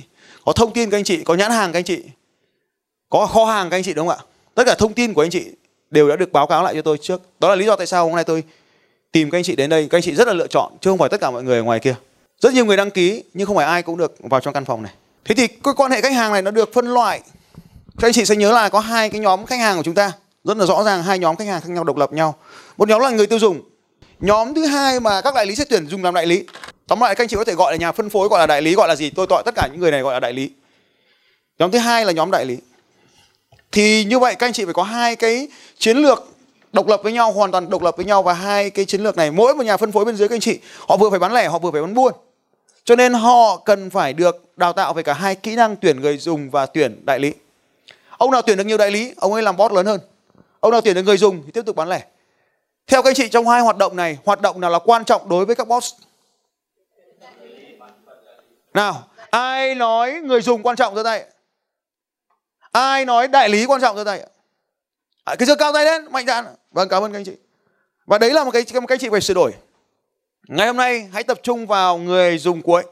Có 0.45 0.54
thông 0.54 0.74
tin 0.74 0.89
các 0.89 0.98
anh 0.98 1.04
chị, 1.04 1.24
có 1.24 1.33
nhãn 1.33 1.51
hàng 1.51 1.72
các 1.72 1.80
anh 1.80 1.83
chị, 1.83 2.04
có 3.10 3.28
kho 3.28 3.45
hàng 3.45 3.69
các 3.69 3.78
anh 3.78 3.83
chị, 3.83 3.94
đúng 3.94 4.07
không 4.07 4.18
ạ? 4.18 4.25
Tất 4.56 4.63
cả 4.66 4.75
thông 4.78 4.94
tin 4.94 5.13
của 5.13 5.22
anh 5.22 5.30
chị 5.30 5.45
đều 5.89 6.10
đã 6.10 6.16
được 6.16 6.31
báo 6.31 6.48
cáo 6.48 6.63
lại 6.63 6.74
cho 6.75 6.81
tôi 6.81 6.98
trước. 7.01 7.22
Đó 7.39 7.50
là 7.50 7.56
lý 7.56 7.66
do 7.66 7.75
tại 7.75 7.88
sao 7.88 8.06
hôm 8.06 8.16
nay 8.16 8.24
tôi 8.24 8.44
tìm 9.12 9.30
các 9.30 9.38
anh 9.38 9.44
chị 9.44 9.56
đến 9.56 9.69
đây. 9.69 9.88
Các 9.89 9.98
anh 9.98 10.01
chị 10.01 10.16
rất 10.16 10.27
là 10.27 10.34
lựa 10.34 10.48
chọn, 10.48 10.72
chứ 10.81 10.89
không 10.89 10.98
phải 10.98 11.10
tất 11.10 11.22
cả 11.22 11.31
mọi 11.31 11.44
người 11.44 11.57
ở 11.57 11.63
ngoài 11.63 11.80
kia. 11.80 11.95
Rất 12.42 12.54
nhiều 12.54 12.66
người 12.66 12.77
đăng 12.77 12.92
ký, 12.92 13.24
nhưng 13.34 13.48
không 13.48 13.56
phải 13.56 13.66
ai 13.66 13.84
cũng 13.84 13.98
được 13.98 14.16
vào 14.19 14.42
trong 14.42 14.54
căn 14.54 14.66
phòng 14.66 14.84
này. 14.84 14.94
Thế 15.25 15.36
thì 15.36 15.48
cái 15.48 15.74
quan 15.77 15.92
hệ 15.92 16.01
khách 16.01 16.13
hàng 16.13 16.31
này 16.34 16.42
nó 16.42 16.51
được 16.51 16.74
phân 16.74 16.94
loại. 16.94 17.22
Các 18.00 18.07
anh 18.07 18.13
chị 18.13 18.25
sẽ 18.25 18.36
nhớ 18.36 18.51
là 18.51 18.69
có 18.69 18.80
hai 18.80 19.10
cái 19.10 19.22
nhóm 19.22 19.45
khách 19.45 19.60
hàng 19.60 19.77
của 19.77 19.84
chúng 19.84 19.95
ta 19.95 20.12
rất 20.43 20.57
là 20.57 20.65
rõ 20.65 20.83
ràng 20.83 21.03
hai 21.03 21.19
nhóm 21.19 21.35
khách 21.35 21.47
hàng 21.47 21.61
khác 21.61 21.69
nhau, 21.69 21.83
độc 21.83 21.97
lập 21.97 22.13
nhau. 22.13 22.35
Một 22.77 22.89
nhóm 22.89 23.01
là 23.01 23.09
người 23.09 23.27
tiêu 23.27 23.39
dùng. 23.39 23.61
Nhóm 24.19 24.53
thứ 24.53 24.65
hai 24.65 24.99
mà 24.99 25.21
các 25.21 25.35
đại 25.35 25.45
lý 25.45 25.55
sẽ 25.55 25.65
tuyển 25.69 25.88
dùng 25.88 26.03
làm 26.03 26.13
đại 26.13 26.25
lý. 26.25 26.45
Tóm 26.88 26.99
lại, 26.99 27.15
các 27.15 27.23
anh 27.23 27.27
chị 27.27 27.35
có 27.35 27.43
thể 27.43 27.53
gọi 27.53 27.73
là 27.73 27.77
nhà 27.77 27.91
phân 27.91 28.09
phối, 28.09 28.27
gọi 28.27 28.39
là 28.39 28.47
đại 28.47 28.61
lý, 28.61 28.75
gọi 28.75 28.88
là 28.88 28.95
gì? 28.95 29.09
Tôi 29.09 29.27
gọi 29.29 29.43
tất 29.45 29.55
cả 29.55 29.67
những 29.71 29.81
người 29.81 29.91
này 29.91 30.01
gọi 30.01 30.13
là 30.13 30.19
đại 30.19 30.33
lý. 30.33 30.51
Nhóm 31.59 31.71
thứ 31.71 31.79
hai 31.79 32.05
là 32.05 32.11
nhóm 32.11 32.31
đại 32.31 32.45
lý. 32.45 32.57
Thì 33.71 34.03
như 34.03 34.19
vậy, 34.19 34.35
các 34.35 34.47
anh 34.47 34.53
chị 34.53 34.65
phải 34.65 34.73
có 34.73 34.83
hai 34.83 35.15
cái 35.15 35.47
chiến 35.77 35.97
lược 35.97 36.27
độc 36.73 36.88
lập 36.88 36.99
với 37.03 37.13
nhau, 37.13 37.31
hoàn 37.31 37.51
toàn 37.51 37.69
độc 37.69 37.81
lập 37.81 37.97
với 37.97 38.05
nhau 38.05 38.23
và 38.23 38.33
hai 38.33 38.69
cái 38.69 38.85
chiến 38.85 39.01
lược 39.01 39.17
này. 39.17 39.31
Mỗi 39.31 39.55
một 39.55 39.65
nhà 39.65 39.77
phân 39.77 39.91
phối 39.91 40.05
bên 40.05 40.15
dưới, 40.15 40.27
các 40.27 40.35
anh 40.35 40.39
chị, 40.39 40.59
họ 40.88 40.97
vừa 40.97 41.09
phải 41.09 41.19
bán 41.19 41.33
lẻ, 41.33 41.47
họ 41.47 41.59
vừa 41.59 41.71
phải 41.71 41.81
bán 41.81 41.93
buôn. 41.93 42.13
Cho 42.85 42.95
nên 42.95 43.13
họ 43.13 43.57
cần 43.57 43.89
phải 43.89 44.13
được 44.13 44.57
đào 44.57 44.73
tạo 44.73 44.93
về 44.93 45.03
cả 45.03 45.13
hai 45.13 45.35
kỹ 45.35 45.55
năng 45.55 45.75
tuyển 45.75 46.01
người 46.01 46.17
dùng 46.17 46.49
và 46.49 46.65
tuyển 46.65 47.05
đại 47.05 47.19
lý. 47.19 47.33
Ông 48.17 48.31
nào 48.31 48.41
tuyển 48.41 48.57
được 48.57 48.63
nhiều 48.63 48.77
đại 48.77 48.91
lý, 48.91 49.13
ông 49.17 49.33
ấy 49.33 49.43
làm 49.43 49.57
boss 49.57 49.73
lớn 49.73 49.85
hơn 49.85 49.99
ông 50.62 50.72
nào 50.72 50.81
tuyển 50.81 50.96
được 50.96 51.02
người 51.02 51.18
dùng 51.18 51.44
thì 51.46 51.52
tiếp 51.52 51.66
tục 51.66 51.75
bán 51.75 51.90
lẻ. 51.90 52.06
Theo 52.88 53.02
các 53.02 53.10
anh 53.10 53.16
chị 53.16 53.30
trong 53.30 53.48
hai 53.48 53.62
hoạt 53.62 53.78
động 53.78 53.96
này 53.96 54.18
hoạt 54.25 54.42
động 54.42 54.62
nào 54.62 54.72
là 54.72 54.80
quan 54.80 55.06
trọng 55.06 55.30
đối 55.30 55.46
với 55.46 55.56
các 55.56 55.68
boss? 55.68 55.94
Nào 58.74 59.08
ai 59.30 59.75
nói 59.75 60.12
người 60.13 60.42
dùng 60.42 60.63
quan 60.63 60.75
trọng 60.75 60.96
giơ 60.96 61.04
tay? 61.04 61.25
Ai 62.72 63.06
nói 63.06 63.28
đại 63.28 63.50
lý 63.50 63.66
quan 63.66 63.81
trọng 63.81 63.96
giơ 63.96 64.04
tay? 64.04 64.28
À, 65.24 65.36
cái 65.36 65.46
giơ 65.46 65.56
cao 65.56 65.74
tay 65.74 65.86
lên 65.86 66.12
mạnh 66.12 66.25
dạn. 66.25 66.46
Vâng 66.72 66.90
cảm 66.90 67.04
ơn 67.04 67.12
các 67.12 67.19
anh 67.19 67.25
chị. 67.25 67.36
Và 68.06 68.18
đấy 68.18 68.34
là 68.34 68.44
một 68.44 68.52
cái 68.52 68.63
các 68.63 68.84
anh 68.90 69.00
chị 69.00 69.10
phải 69.10 69.22
sửa 69.22 69.34
đổi. 69.34 69.52
Ngày 70.48 70.68
hôm 70.68 70.78
nay 70.78 71.10
hãy 71.13 71.24
tập 71.24 71.40
trung 71.44 71.68
vào 71.68 71.98
người 71.98 72.38
dùng 72.38 72.62
cuối. 72.62 72.84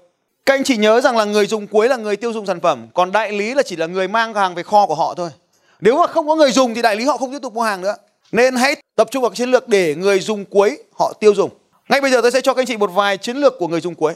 Các 0.45 0.53
anh 0.53 0.63
chị 0.63 0.77
nhớ 0.77 1.01
rằng 1.01 1.17
là 1.17 1.25
người 1.25 1.47
dùng 1.47 1.67
cuối 1.67 1.89
là 1.89 1.97
người 1.97 2.15
tiêu 2.15 2.33
dùng 2.33 2.45
sản 2.45 2.59
phẩm 2.59 2.87
còn 2.93 3.11
đại 3.11 3.31
lý 3.31 3.53
là 3.53 3.63
chỉ 3.63 3.75
là 3.75 3.85
người 3.85 4.07
mang 4.07 4.33
hàng 4.33 4.55
về 4.55 4.63
kho 4.63 4.85
của 4.85 4.95
họ 4.95 5.13
thôi 5.13 5.29
nếu 5.79 5.99
mà 5.99 6.07
không 6.07 6.27
có 6.27 6.35
người 6.35 6.51
dùng 6.51 6.73
thì 6.73 6.81
đại 6.81 6.95
lý 6.95 7.05
họ 7.05 7.17
không 7.17 7.31
tiếp 7.31 7.39
tục 7.41 7.53
mua 7.53 7.61
hàng 7.61 7.81
nữa. 7.81 7.95
Nên 8.31 8.55
hãy 8.55 8.75
tập 8.95 9.07
trung 9.11 9.21
vào 9.21 9.33
chiến 9.33 9.51
lược 9.51 9.67
để 9.67 9.95
người 9.95 10.19
dùng 10.19 10.45
cuối 10.45 10.77
họ 10.99 11.13
tiêu 11.19 11.33
dùng. 11.35 11.49
Ngay 11.89 12.01
bây 12.01 12.11
giờ 12.11 12.21
tôi 12.21 12.31
sẽ 12.31 12.41
cho 12.41 12.53
các 12.53 12.61
anh 12.61 12.67
chị 12.67 12.77
một 12.77 12.91
vài 12.93 13.17
chiến 13.17 13.37
lược 13.37 13.53
của 13.59 13.67
người 13.67 13.81
dùng 13.81 13.95
cuối. 13.95 14.13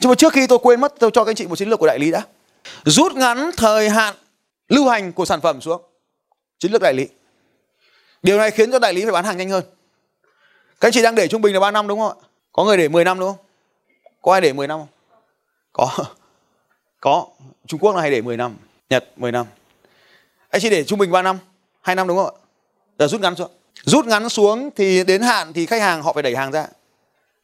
Nhưng 0.00 0.08
mà 0.08 0.14
trước 0.14 0.32
khi 0.32 0.46
tôi 0.46 0.58
quên 0.62 0.80
mất, 0.80 0.94
tôi 0.98 1.10
cho 1.10 1.24
các 1.24 1.30
anh 1.30 1.36
chị 1.36 1.46
một 1.46 1.56
chiến 1.56 1.68
lược 1.68 1.78
của 1.78 1.86
đại 1.86 1.98
lý 1.98 2.10
đã. 2.10 2.22
Rút 2.84 3.14
ngắn 3.14 3.50
thời 3.56 3.88
hạn 3.88 4.14
lưu 4.68 4.88
hành 4.88 5.12
của 5.12 5.24
sản 5.24 5.40
phẩm 5.40 5.60
xuống. 5.60 5.82
Chiến 6.58 6.72
lược 6.72 6.82
đại 6.82 6.94
lý. 6.94 7.06
Điều 8.22 8.38
này 8.38 8.50
khiến 8.50 8.72
cho 8.72 8.78
đại 8.78 8.94
lý 8.94 9.02
phải 9.02 9.12
bán 9.12 9.24
hàng 9.24 9.36
nhanh 9.36 9.50
hơn. 9.50 9.64
Các 10.80 10.88
anh 10.88 10.92
chị 10.92 11.02
đang 11.02 11.14
để 11.14 11.28
trung 11.28 11.42
bình 11.42 11.54
là 11.54 11.60
3 11.60 11.70
năm 11.70 11.88
đúng 11.88 11.98
không 11.98 12.18
ạ? 12.18 12.26
Có 12.52 12.64
người 12.64 12.76
để 12.76 12.88
10 12.88 13.04
năm 13.04 13.18
đúng 13.18 13.28
không? 13.28 13.46
Có 14.22 14.32
ai 14.32 14.40
để 14.40 14.52
10 14.52 14.66
năm 14.66 14.78
không? 14.78 14.88
Có. 15.72 15.90
Có. 17.00 17.26
Trung 17.66 17.80
Quốc 17.80 17.94
là 17.94 18.00
hay 18.00 18.10
để 18.10 18.22
10 18.22 18.36
năm, 18.36 18.56
Nhật 18.90 19.04
10 19.16 19.32
năm 19.32 19.46
anh 20.54 20.60
chị 20.60 20.70
để 20.70 20.84
trung 20.84 20.98
bình 20.98 21.10
3 21.10 21.22
năm 21.22 21.38
2 21.80 21.96
năm 21.96 22.08
đúng 22.08 22.16
không 22.16 22.26
ạ? 22.26 22.38
Giờ 22.98 23.06
rút 23.06 23.20
ngắn 23.20 23.36
xuống. 23.36 23.50
Rút 23.84 24.06
ngắn 24.06 24.28
xuống 24.28 24.70
thì 24.76 25.04
đến 25.04 25.22
hạn 25.22 25.52
thì 25.52 25.66
khách 25.66 25.80
hàng 25.80 26.02
họ 26.02 26.12
phải 26.12 26.22
đẩy 26.22 26.36
hàng 26.36 26.52
ra. 26.52 26.66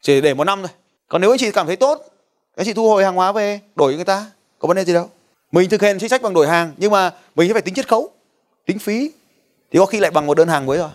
Chỉ 0.01 0.21
để 0.21 0.35
một 0.35 0.45
năm 0.45 0.59
thôi. 0.63 0.71
Còn 1.09 1.21
nếu 1.21 1.31
anh 1.31 1.39
chị 1.39 1.51
cảm 1.51 1.67
thấy 1.67 1.77
tốt 1.77 2.03
anh 2.57 2.67
chị 2.67 2.73
thu 2.73 2.89
hồi 2.89 3.05
hàng 3.05 3.15
hóa 3.15 3.33
về, 3.33 3.61
đổi 3.77 3.95
người 3.95 4.05
ta, 4.05 4.27
có 4.59 4.69
vấn 4.69 4.77
đề 4.77 4.85
gì 4.85 4.93
đâu. 4.93 5.11
Mình 5.53 5.71
thực 5.71 5.83
hiện 5.83 5.99
chính 5.99 6.09
sách 6.09 6.23
bằng 6.23 6.35
đổi 6.35 6.49
hàng, 6.49 6.73
nhưng 6.77 6.91
mà 6.91 7.11
mình 7.35 7.49
sẽ 7.49 7.53
phải 7.53 7.63
tính 7.63 7.75
chiết 7.75 7.89
khấu, 7.89 8.11
tính 8.67 8.79
phí. 8.79 9.11
Thì 9.73 9.79
có 9.79 9.87
khi 9.87 10.01
lại 10.01 10.11
bằng 10.11 10.27
một 10.27 10.37
đơn 10.37 10.49
hàng 10.49 10.67
mới 10.67 10.79
rồi 10.79 10.91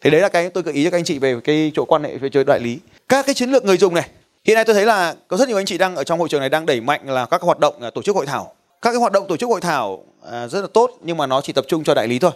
thì 0.00 0.10
đấy 0.10 0.20
là 0.20 0.28
cái 0.28 0.50
tôi 0.50 0.62
gợi 0.62 0.74
ý 0.74 0.84
cho 0.84 0.90
các 0.90 0.98
anh 0.98 1.04
chị 1.04 1.18
về 1.18 1.36
cái 1.44 1.72
chỗ 1.74 1.84
quan 1.84 2.04
hệ 2.04 2.16
với 2.16 2.30
chơi 2.30 2.44
đại 2.44 2.60
lý. 2.60 2.78
Các 3.08 3.26
cái 3.26 3.34
chiến 3.34 3.50
lược 3.50 3.64
người 3.64 3.76
dùng 3.76 3.94
này, 3.94 4.08
hiện 4.44 4.54
nay 4.54 4.64
tôi 4.64 4.74
thấy 4.74 4.86
là 4.86 5.14
có 5.28 5.36
rất 5.36 5.48
nhiều 5.48 5.58
anh 5.58 5.66
chị 5.66 5.78
đang 5.78 5.96
ở 5.96 6.04
trong 6.04 6.18
hội 6.18 6.28
trường 6.28 6.40
này 6.40 6.48
đang 6.48 6.66
đẩy 6.66 6.80
mạnh 6.80 7.10
là 7.10 7.26
các 7.26 7.42
hoạt 7.42 7.58
động 7.58 7.82
à, 7.82 7.90
tổ 7.90 8.02
chức 8.02 8.16
hội 8.16 8.26
thảo. 8.26 8.54
Các 8.82 8.90
cái 8.90 9.00
hoạt 9.00 9.12
động 9.12 9.26
tổ 9.28 9.36
chức 9.36 9.48
hội 9.48 9.60
thảo 9.60 10.04
à, 10.32 10.48
rất 10.48 10.60
là 10.60 10.66
tốt 10.66 10.98
nhưng 11.00 11.16
mà 11.16 11.26
nó 11.26 11.40
chỉ 11.40 11.52
tập 11.52 11.64
trung 11.68 11.84
cho 11.84 11.94
đại 11.94 12.08
lý 12.08 12.18
thôi. 12.18 12.32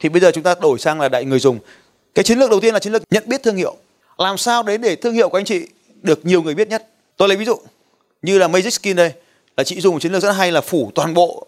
Thì 0.00 0.08
bây 0.08 0.20
giờ 0.20 0.30
chúng 0.34 0.42
ta 0.42 0.54
đổi 0.60 0.78
sang 0.78 1.00
là 1.00 1.08
đại 1.08 1.24
người 1.24 1.38
dùng. 1.38 1.58
Cái 2.14 2.24
chiến 2.24 2.38
lược 2.38 2.50
đầu 2.50 2.60
tiên 2.60 2.74
là 2.74 2.80
chiến 2.80 2.92
lược 2.92 3.02
nhận 3.10 3.24
biết 3.26 3.42
thương 3.42 3.56
hiệu. 3.56 3.76
Làm 4.18 4.38
sao 4.38 4.62
đến 4.62 4.80
để 4.80 4.96
thương 4.96 5.14
hiệu 5.14 5.28
của 5.28 5.38
anh 5.38 5.44
chị 5.44 5.68
được 6.02 6.26
nhiều 6.26 6.42
người 6.42 6.54
biết 6.54 6.68
nhất? 6.68 6.86
Tôi 7.16 7.28
lấy 7.28 7.36
ví 7.36 7.44
dụ 7.44 7.58
như 8.22 8.38
là 8.38 8.48
Magic 8.48 8.72
Skin 8.72 8.96
đây 8.96 9.12
là 9.56 9.64
chị 9.64 9.80
dùng 9.80 9.94
một 9.94 10.00
chiến 10.00 10.12
lược 10.12 10.22
rất 10.22 10.32
hay 10.32 10.52
là 10.52 10.60
phủ 10.60 10.90
toàn 10.94 11.14
bộ 11.14 11.46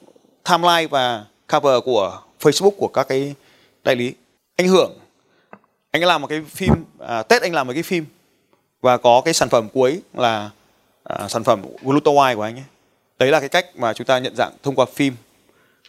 timeline 0.51 0.87
và 0.87 1.25
cover 1.53 1.85
của 1.85 2.21
Facebook 2.41 2.71
của 2.71 2.89
các 2.89 3.09
cái 3.09 3.35
đại 3.85 3.97
lý. 3.97 4.13
Anh 4.57 4.69
hưởng 4.69 4.99
anh 5.91 6.05
làm 6.05 6.23
một 6.23 6.29
cái 6.29 6.43
phim 6.49 6.73
à, 6.99 7.23
tết 7.23 7.43
anh 7.43 7.55
làm 7.55 7.67
một 7.67 7.73
cái 7.73 7.83
phim 7.83 8.05
và 8.81 8.97
có 8.97 9.23
cái 9.25 9.35
sản 9.35 9.49
phẩm 9.49 9.69
cuối 9.73 10.01
là 10.15 10.51
à, 11.05 11.29
sản 11.29 11.45
phẩm 11.45 11.63
Glutawine 11.83 12.37
của 12.37 12.43
anh 12.43 12.57
ấy. 12.57 12.65
Đấy 13.19 13.31
là 13.31 13.41
cái 13.41 13.49
cách 13.49 13.67
mà 13.77 13.93
chúng 13.93 14.07
ta 14.07 14.19
nhận 14.19 14.37
dạng 14.37 14.53
thông 14.63 14.75
qua 14.75 14.87
phim 14.95 15.15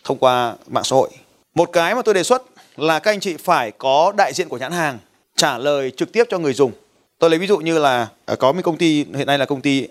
thông 0.03 0.17
qua 0.17 0.55
mạng 0.67 0.83
xã 0.83 0.95
hội. 0.95 1.09
Một 1.55 1.69
cái 1.73 1.95
mà 1.95 2.01
tôi 2.01 2.13
đề 2.13 2.23
xuất 2.23 2.43
là 2.77 2.99
các 2.99 3.11
anh 3.11 3.19
chị 3.19 3.37
phải 3.37 3.71
có 3.71 4.13
đại 4.17 4.33
diện 4.33 4.49
của 4.49 4.57
nhãn 4.57 4.71
hàng 4.71 4.97
trả 5.35 5.57
lời 5.57 5.91
trực 5.91 6.11
tiếp 6.11 6.23
cho 6.29 6.37
người 6.37 6.53
dùng. 6.53 6.71
Tôi 7.19 7.29
lấy 7.29 7.39
ví 7.39 7.47
dụ 7.47 7.57
như 7.57 7.79
là 7.79 8.07
à, 8.25 8.35
có 8.35 8.51
một 8.51 8.61
công 8.63 8.77
ty 8.77 9.05
hiện 9.15 9.27
nay 9.27 9.37
là 9.37 9.45
công 9.45 9.61
ty 9.61 9.87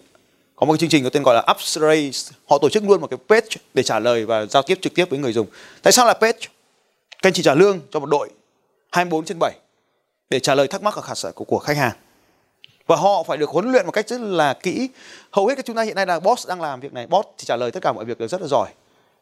có 0.56 0.66
một 0.66 0.72
cái 0.72 0.78
chương 0.78 0.88
trình 0.88 1.04
có 1.04 1.10
tên 1.10 1.22
gọi 1.22 1.34
là 1.34 1.46
Upstrace, 1.50 2.36
họ 2.46 2.58
tổ 2.58 2.68
chức 2.68 2.84
luôn 2.84 3.00
một 3.00 3.10
cái 3.10 3.18
page 3.28 3.56
để 3.74 3.82
trả 3.82 3.98
lời 3.98 4.26
và 4.26 4.46
giao 4.46 4.62
tiếp 4.62 4.78
trực 4.80 4.94
tiếp 4.94 5.10
với 5.10 5.18
người 5.18 5.32
dùng. 5.32 5.46
Tại 5.82 5.92
sao 5.92 6.06
là 6.06 6.14
page? 6.14 6.38
Các 7.10 7.28
anh 7.28 7.32
chị 7.32 7.42
trả 7.42 7.54
lương 7.54 7.80
cho 7.90 8.00
một 8.00 8.06
đội 8.06 8.28
24 8.90 9.24
trên 9.24 9.38
7 9.38 9.52
để 10.30 10.40
trả 10.40 10.54
lời 10.54 10.68
thắc 10.68 10.82
mắc 10.82 10.94
của, 10.94 11.32
của, 11.34 11.44
của 11.44 11.58
khách 11.58 11.76
hàng. 11.76 11.92
Và 12.86 12.96
họ 12.96 13.22
phải 13.22 13.36
được 13.36 13.50
huấn 13.50 13.72
luyện 13.72 13.86
một 13.86 13.92
cách 13.92 14.08
rất 14.08 14.20
là 14.20 14.54
kỹ. 14.54 14.88
Hầu 15.30 15.46
hết 15.46 15.54
các 15.54 15.64
chúng 15.64 15.76
ta 15.76 15.82
hiện 15.82 15.94
nay 15.94 16.06
là 16.06 16.20
boss 16.20 16.48
đang 16.48 16.60
làm 16.60 16.80
việc 16.80 16.92
này. 16.92 17.06
Boss 17.06 17.28
thì 17.38 17.44
trả 17.44 17.56
lời 17.56 17.70
tất 17.70 17.82
cả 17.82 17.92
mọi 17.92 18.04
việc 18.04 18.18
đều 18.18 18.28
rất 18.28 18.40
là 18.40 18.46
giỏi 18.46 18.68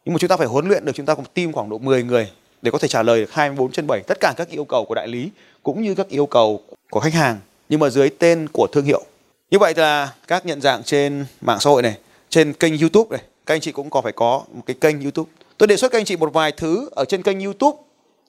nhưng 0.07 0.13
mà 0.13 0.19
chúng 0.19 0.29
ta 0.29 0.37
phải 0.37 0.47
huấn 0.47 0.69
luyện 0.69 0.85
được, 0.85 0.93
chúng 0.95 1.07
ta 1.07 1.15
có 1.15 1.23
một 1.23 1.35
team 1.35 1.53
khoảng 1.53 1.69
độ 1.69 1.79
10 1.79 2.03
người 2.03 2.31
để 2.63 2.71
có 2.71 2.79
thể 2.79 2.89
trả 2.89 3.03
lời 3.03 3.21
được 3.21 3.33
24 3.33 3.73
trên 3.73 3.87
7 3.87 4.01
tất 4.07 4.21
cả 4.21 4.35
các 4.37 4.49
yêu 4.49 4.65
cầu 4.65 4.85
của 4.85 4.95
đại 4.95 5.09
lý 5.09 5.31
cũng 5.63 5.83
như 5.83 5.95
các 5.95 6.09
yêu 6.09 6.27
cầu 6.27 6.63
của 6.91 7.01
khách 7.01 7.15
hàng, 7.15 7.39
nhưng 7.69 7.81
mà 7.81 7.89
dưới 7.89 8.11
tên 8.11 8.49
của 8.53 8.67
thương 8.73 8.85
hiệu. 8.85 9.05
Như 9.51 9.59
vậy 9.59 9.75
là 9.77 10.13
các 10.27 10.47
nhận 10.47 10.61
dạng 10.61 10.83
trên 10.83 11.27
mạng 11.41 11.61
xã 11.61 11.71
hội 11.71 11.83
này, 11.83 11.99
trên 12.31 12.53
kênh 12.53 12.79
youtube 12.79 13.17
này, 13.17 13.27
các 13.47 13.55
anh 13.55 13.61
chị 13.61 13.73
cũng 13.73 13.91
có 13.91 14.01
phải 14.01 14.13
có 14.13 14.43
một 14.53 14.63
cái 14.67 14.77
kênh 14.81 15.01
youtube. 15.01 15.31
Tôi 15.59 15.67
đề 15.67 15.77
xuất 15.77 15.93
các 15.93 15.99
anh 15.99 16.05
chị 16.05 16.17
một 16.17 16.33
vài 16.33 16.53
thứ 16.53 16.89
ở 16.93 17.05
trên 17.05 17.23
kênh 17.23 17.41
youtube 17.41 17.79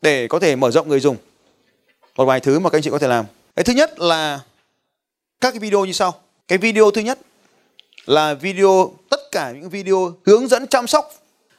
để 0.02 0.28
có 0.28 0.40
thể 0.40 0.56
mở 0.56 0.72
rộng 0.72 0.90
người 0.90 1.00
dùng. 1.00 1.16
Một 2.16 2.26
vài 2.26 2.40
thứ 2.40 2.60
mà 2.60 2.70
các 2.70 2.78
anh 2.78 2.82
chị 2.82 2.90
có 2.90 3.00
thể 3.00 3.08
làm. 3.08 3.26
Cái 3.56 3.64
thứ 3.64 3.74
nhất 3.74 4.00
là 4.00 4.40
các 5.42 5.52
cái 5.52 5.60
video 5.60 5.86
như 5.86 5.92
sau. 5.92 6.14
Cái 6.48 6.58
video 6.58 6.92
thứ 6.92 7.02
nhất 7.02 7.20
là 8.06 8.34
video, 8.34 8.92
tất 9.10 9.32
cả 9.32 9.52
những 9.52 9.70
video 9.70 10.14
hướng 10.26 10.48
dẫn 10.48 10.68
chăm 10.68 10.88
sóc 10.88 11.14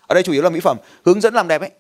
ở 0.09 0.15
đây 0.15 0.23
chủ 0.23 0.33
yếu 0.33 0.43
là 0.43 0.49
mỹ 0.49 0.61
phẩm 0.61 0.77
hướng 1.05 1.21
dẫn 1.21 1.35
làm 1.35 1.49
đẹp 1.49 1.61
ấy 1.61 1.71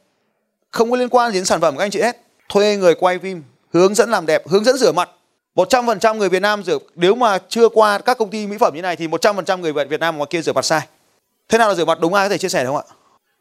không 0.71 0.91
có 0.91 0.97
liên 0.97 1.09
quan 1.09 1.33
đến 1.33 1.45
sản 1.45 1.61
phẩm 1.61 1.75
của 1.77 1.83
anh 1.83 1.91
chị 1.91 2.01
hết 2.01 2.17
thuê 2.49 2.77
người 2.77 2.95
quay 2.95 3.19
phim 3.19 3.43
hướng 3.73 3.95
dẫn 3.95 4.11
làm 4.11 4.27
đẹp 4.27 4.49
hướng 4.49 4.65
dẫn 4.65 4.77
rửa 4.77 4.93
mặt 4.93 5.11
100% 5.59 6.17
người 6.17 6.29
Việt 6.29 6.43
Nam 6.43 6.65
rửa 6.65 6.79
nếu 6.95 7.15
mà 7.15 7.39
chưa 7.49 7.69
qua 7.69 7.99
các 7.99 8.19
công 8.19 8.31
ty 8.31 8.47
mỹ 8.47 8.57
phẩm 8.61 8.75
như 8.75 8.83
này 8.83 8.97
thì 8.97 9.09
100% 9.09 9.59
người 9.59 9.73
Việt 9.73 10.01
Nam 10.01 10.17
ngoài 10.17 10.29
kia 10.31 10.43
rửa 10.43 10.53
mặt 10.53 10.65
sai. 10.65 10.81
Thế 11.49 11.59
nào 11.59 11.69
là 11.69 11.75
rửa 11.75 11.85
mặt 11.85 12.01
đúng 12.01 12.15
ai 12.15 12.25
có 12.25 12.29
thể 12.29 12.39
chia 12.39 12.49
sẻ 12.49 12.63
được 12.63 12.67
không 12.67 12.77
ạ? 12.77 12.94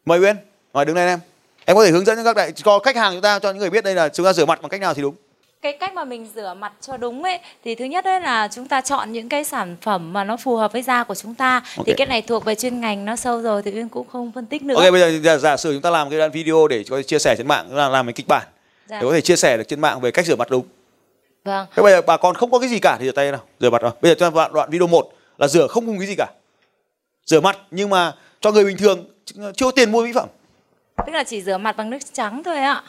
Mời 0.04 0.18
Uyên, 0.18 0.36
mời 0.72 0.84
đứng 0.84 0.96
lên 0.96 1.08
em. 1.08 1.18
Em 1.64 1.76
có 1.76 1.84
thể 1.84 1.90
hướng 1.90 2.04
dẫn 2.04 2.16
cho 2.16 2.24
các 2.24 2.36
đại 2.36 2.52
cho 2.52 2.78
khách 2.78 2.96
hàng 2.96 3.12
chúng 3.12 3.22
ta 3.22 3.38
cho 3.38 3.50
những 3.50 3.58
người 3.58 3.70
biết 3.70 3.84
đây 3.84 3.94
là 3.94 4.08
chúng 4.08 4.26
ta 4.26 4.32
rửa 4.32 4.46
mặt 4.46 4.62
bằng 4.62 4.68
cách 4.68 4.80
nào 4.80 4.94
thì 4.94 5.02
đúng 5.02 5.14
cái 5.62 5.72
cách 5.72 5.94
mà 5.94 6.04
mình 6.04 6.26
rửa 6.34 6.54
mặt 6.58 6.72
cho 6.80 6.96
đúng 6.96 7.22
ấy 7.22 7.38
thì 7.64 7.74
thứ 7.74 7.84
nhất 7.84 8.04
ấy 8.04 8.20
là 8.20 8.48
chúng 8.52 8.68
ta 8.68 8.80
chọn 8.80 9.12
những 9.12 9.28
cái 9.28 9.44
sản 9.44 9.76
phẩm 9.82 10.12
mà 10.12 10.24
nó 10.24 10.36
phù 10.36 10.56
hợp 10.56 10.72
với 10.72 10.82
da 10.82 11.04
của 11.04 11.14
chúng 11.14 11.34
ta. 11.34 11.54
Okay. 11.54 11.84
thì 11.86 11.94
cái 11.96 12.06
này 12.06 12.22
thuộc 12.22 12.44
về 12.44 12.54
chuyên 12.54 12.80
ngành 12.80 13.04
nó 13.04 13.16
sâu 13.16 13.42
rồi 13.42 13.62
thì 13.62 13.70
uyên 13.74 13.88
cũng 13.88 14.08
không 14.08 14.32
phân 14.34 14.46
tích 14.46 14.62
nữa. 14.62 14.74
Ok 14.74 14.92
bây 14.92 15.00
giờ 15.00 15.20
giả, 15.22 15.36
giả 15.36 15.56
sử 15.56 15.72
chúng 15.72 15.82
ta 15.82 15.90
làm 15.90 16.10
cái 16.10 16.18
đoạn 16.18 16.30
video 16.30 16.68
để 16.68 16.84
có 16.90 17.02
chia 17.02 17.18
sẻ 17.18 17.34
trên 17.36 17.48
mạng 17.48 17.76
là 17.76 17.88
làm 17.88 18.06
một 18.06 18.12
kịch 18.14 18.28
bản 18.28 18.46
dạ. 18.88 19.00
để 19.00 19.06
có 19.06 19.12
thể 19.12 19.20
chia 19.20 19.36
sẻ 19.36 19.56
được 19.56 19.68
trên 19.68 19.80
mạng 19.80 20.00
về 20.00 20.10
cách 20.10 20.26
rửa 20.26 20.36
mặt 20.36 20.50
đúng. 20.50 20.64
Vâng. 21.44 21.66
Thế 21.76 21.82
bây 21.82 21.92
giờ 21.92 22.02
bà 22.02 22.16
con 22.16 22.34
không 22.34 22.50
có 22.50 22.58
cái 22.58 22.68
gì 22.68 22.78
cả 22.78 22.96
thì 23.00 23.06
rửa 23.06 23.12
tay 23.12 23.32
nào 23.32 23.40
rửa 23.60 23.70
mặt 23.70 23.82
rồi 23.82 23.92
bây 24.02 24.10
giờ 24.10 24.14
ta 24.14 24.30
đoạn, 24.34 24.52
đoạn 24.52 24.70
video 24.70 24.86
1 24.86 25.12
là 25.38 25.48
rửa 25.48 25.66
không 25.66 25.86
cùng 25.86 25.98
cái 25.98 26.06
gì 26.06 26.14
cả. 26.18 26.26
Rửa 27.26 27.40
mặt 27.40 27.58
nhưng 27.70 27.90
mà 27.90 28.12
cho 28.40 28.52
người 28.52 28.64
bình 28.64 28.76
thường 28.76 29.04
chưa 29.32 29.64
có 29.66 29.70
tiền 29.70 29.92
mua 29.92 30.02
mỹ 30.02 30.12
phẩm. 30.14 30.28
Tức 31.06 31.12
là 31.12 31.24
chỉ 31.24 31.42
rửa 31.42 31.58
mặt 31.58 31.76
bằng 31.76 31.90
nước 31.90 31.98
trắng 32.12 32.42
thôi 32.44 32.58
ạ 32.58 32.82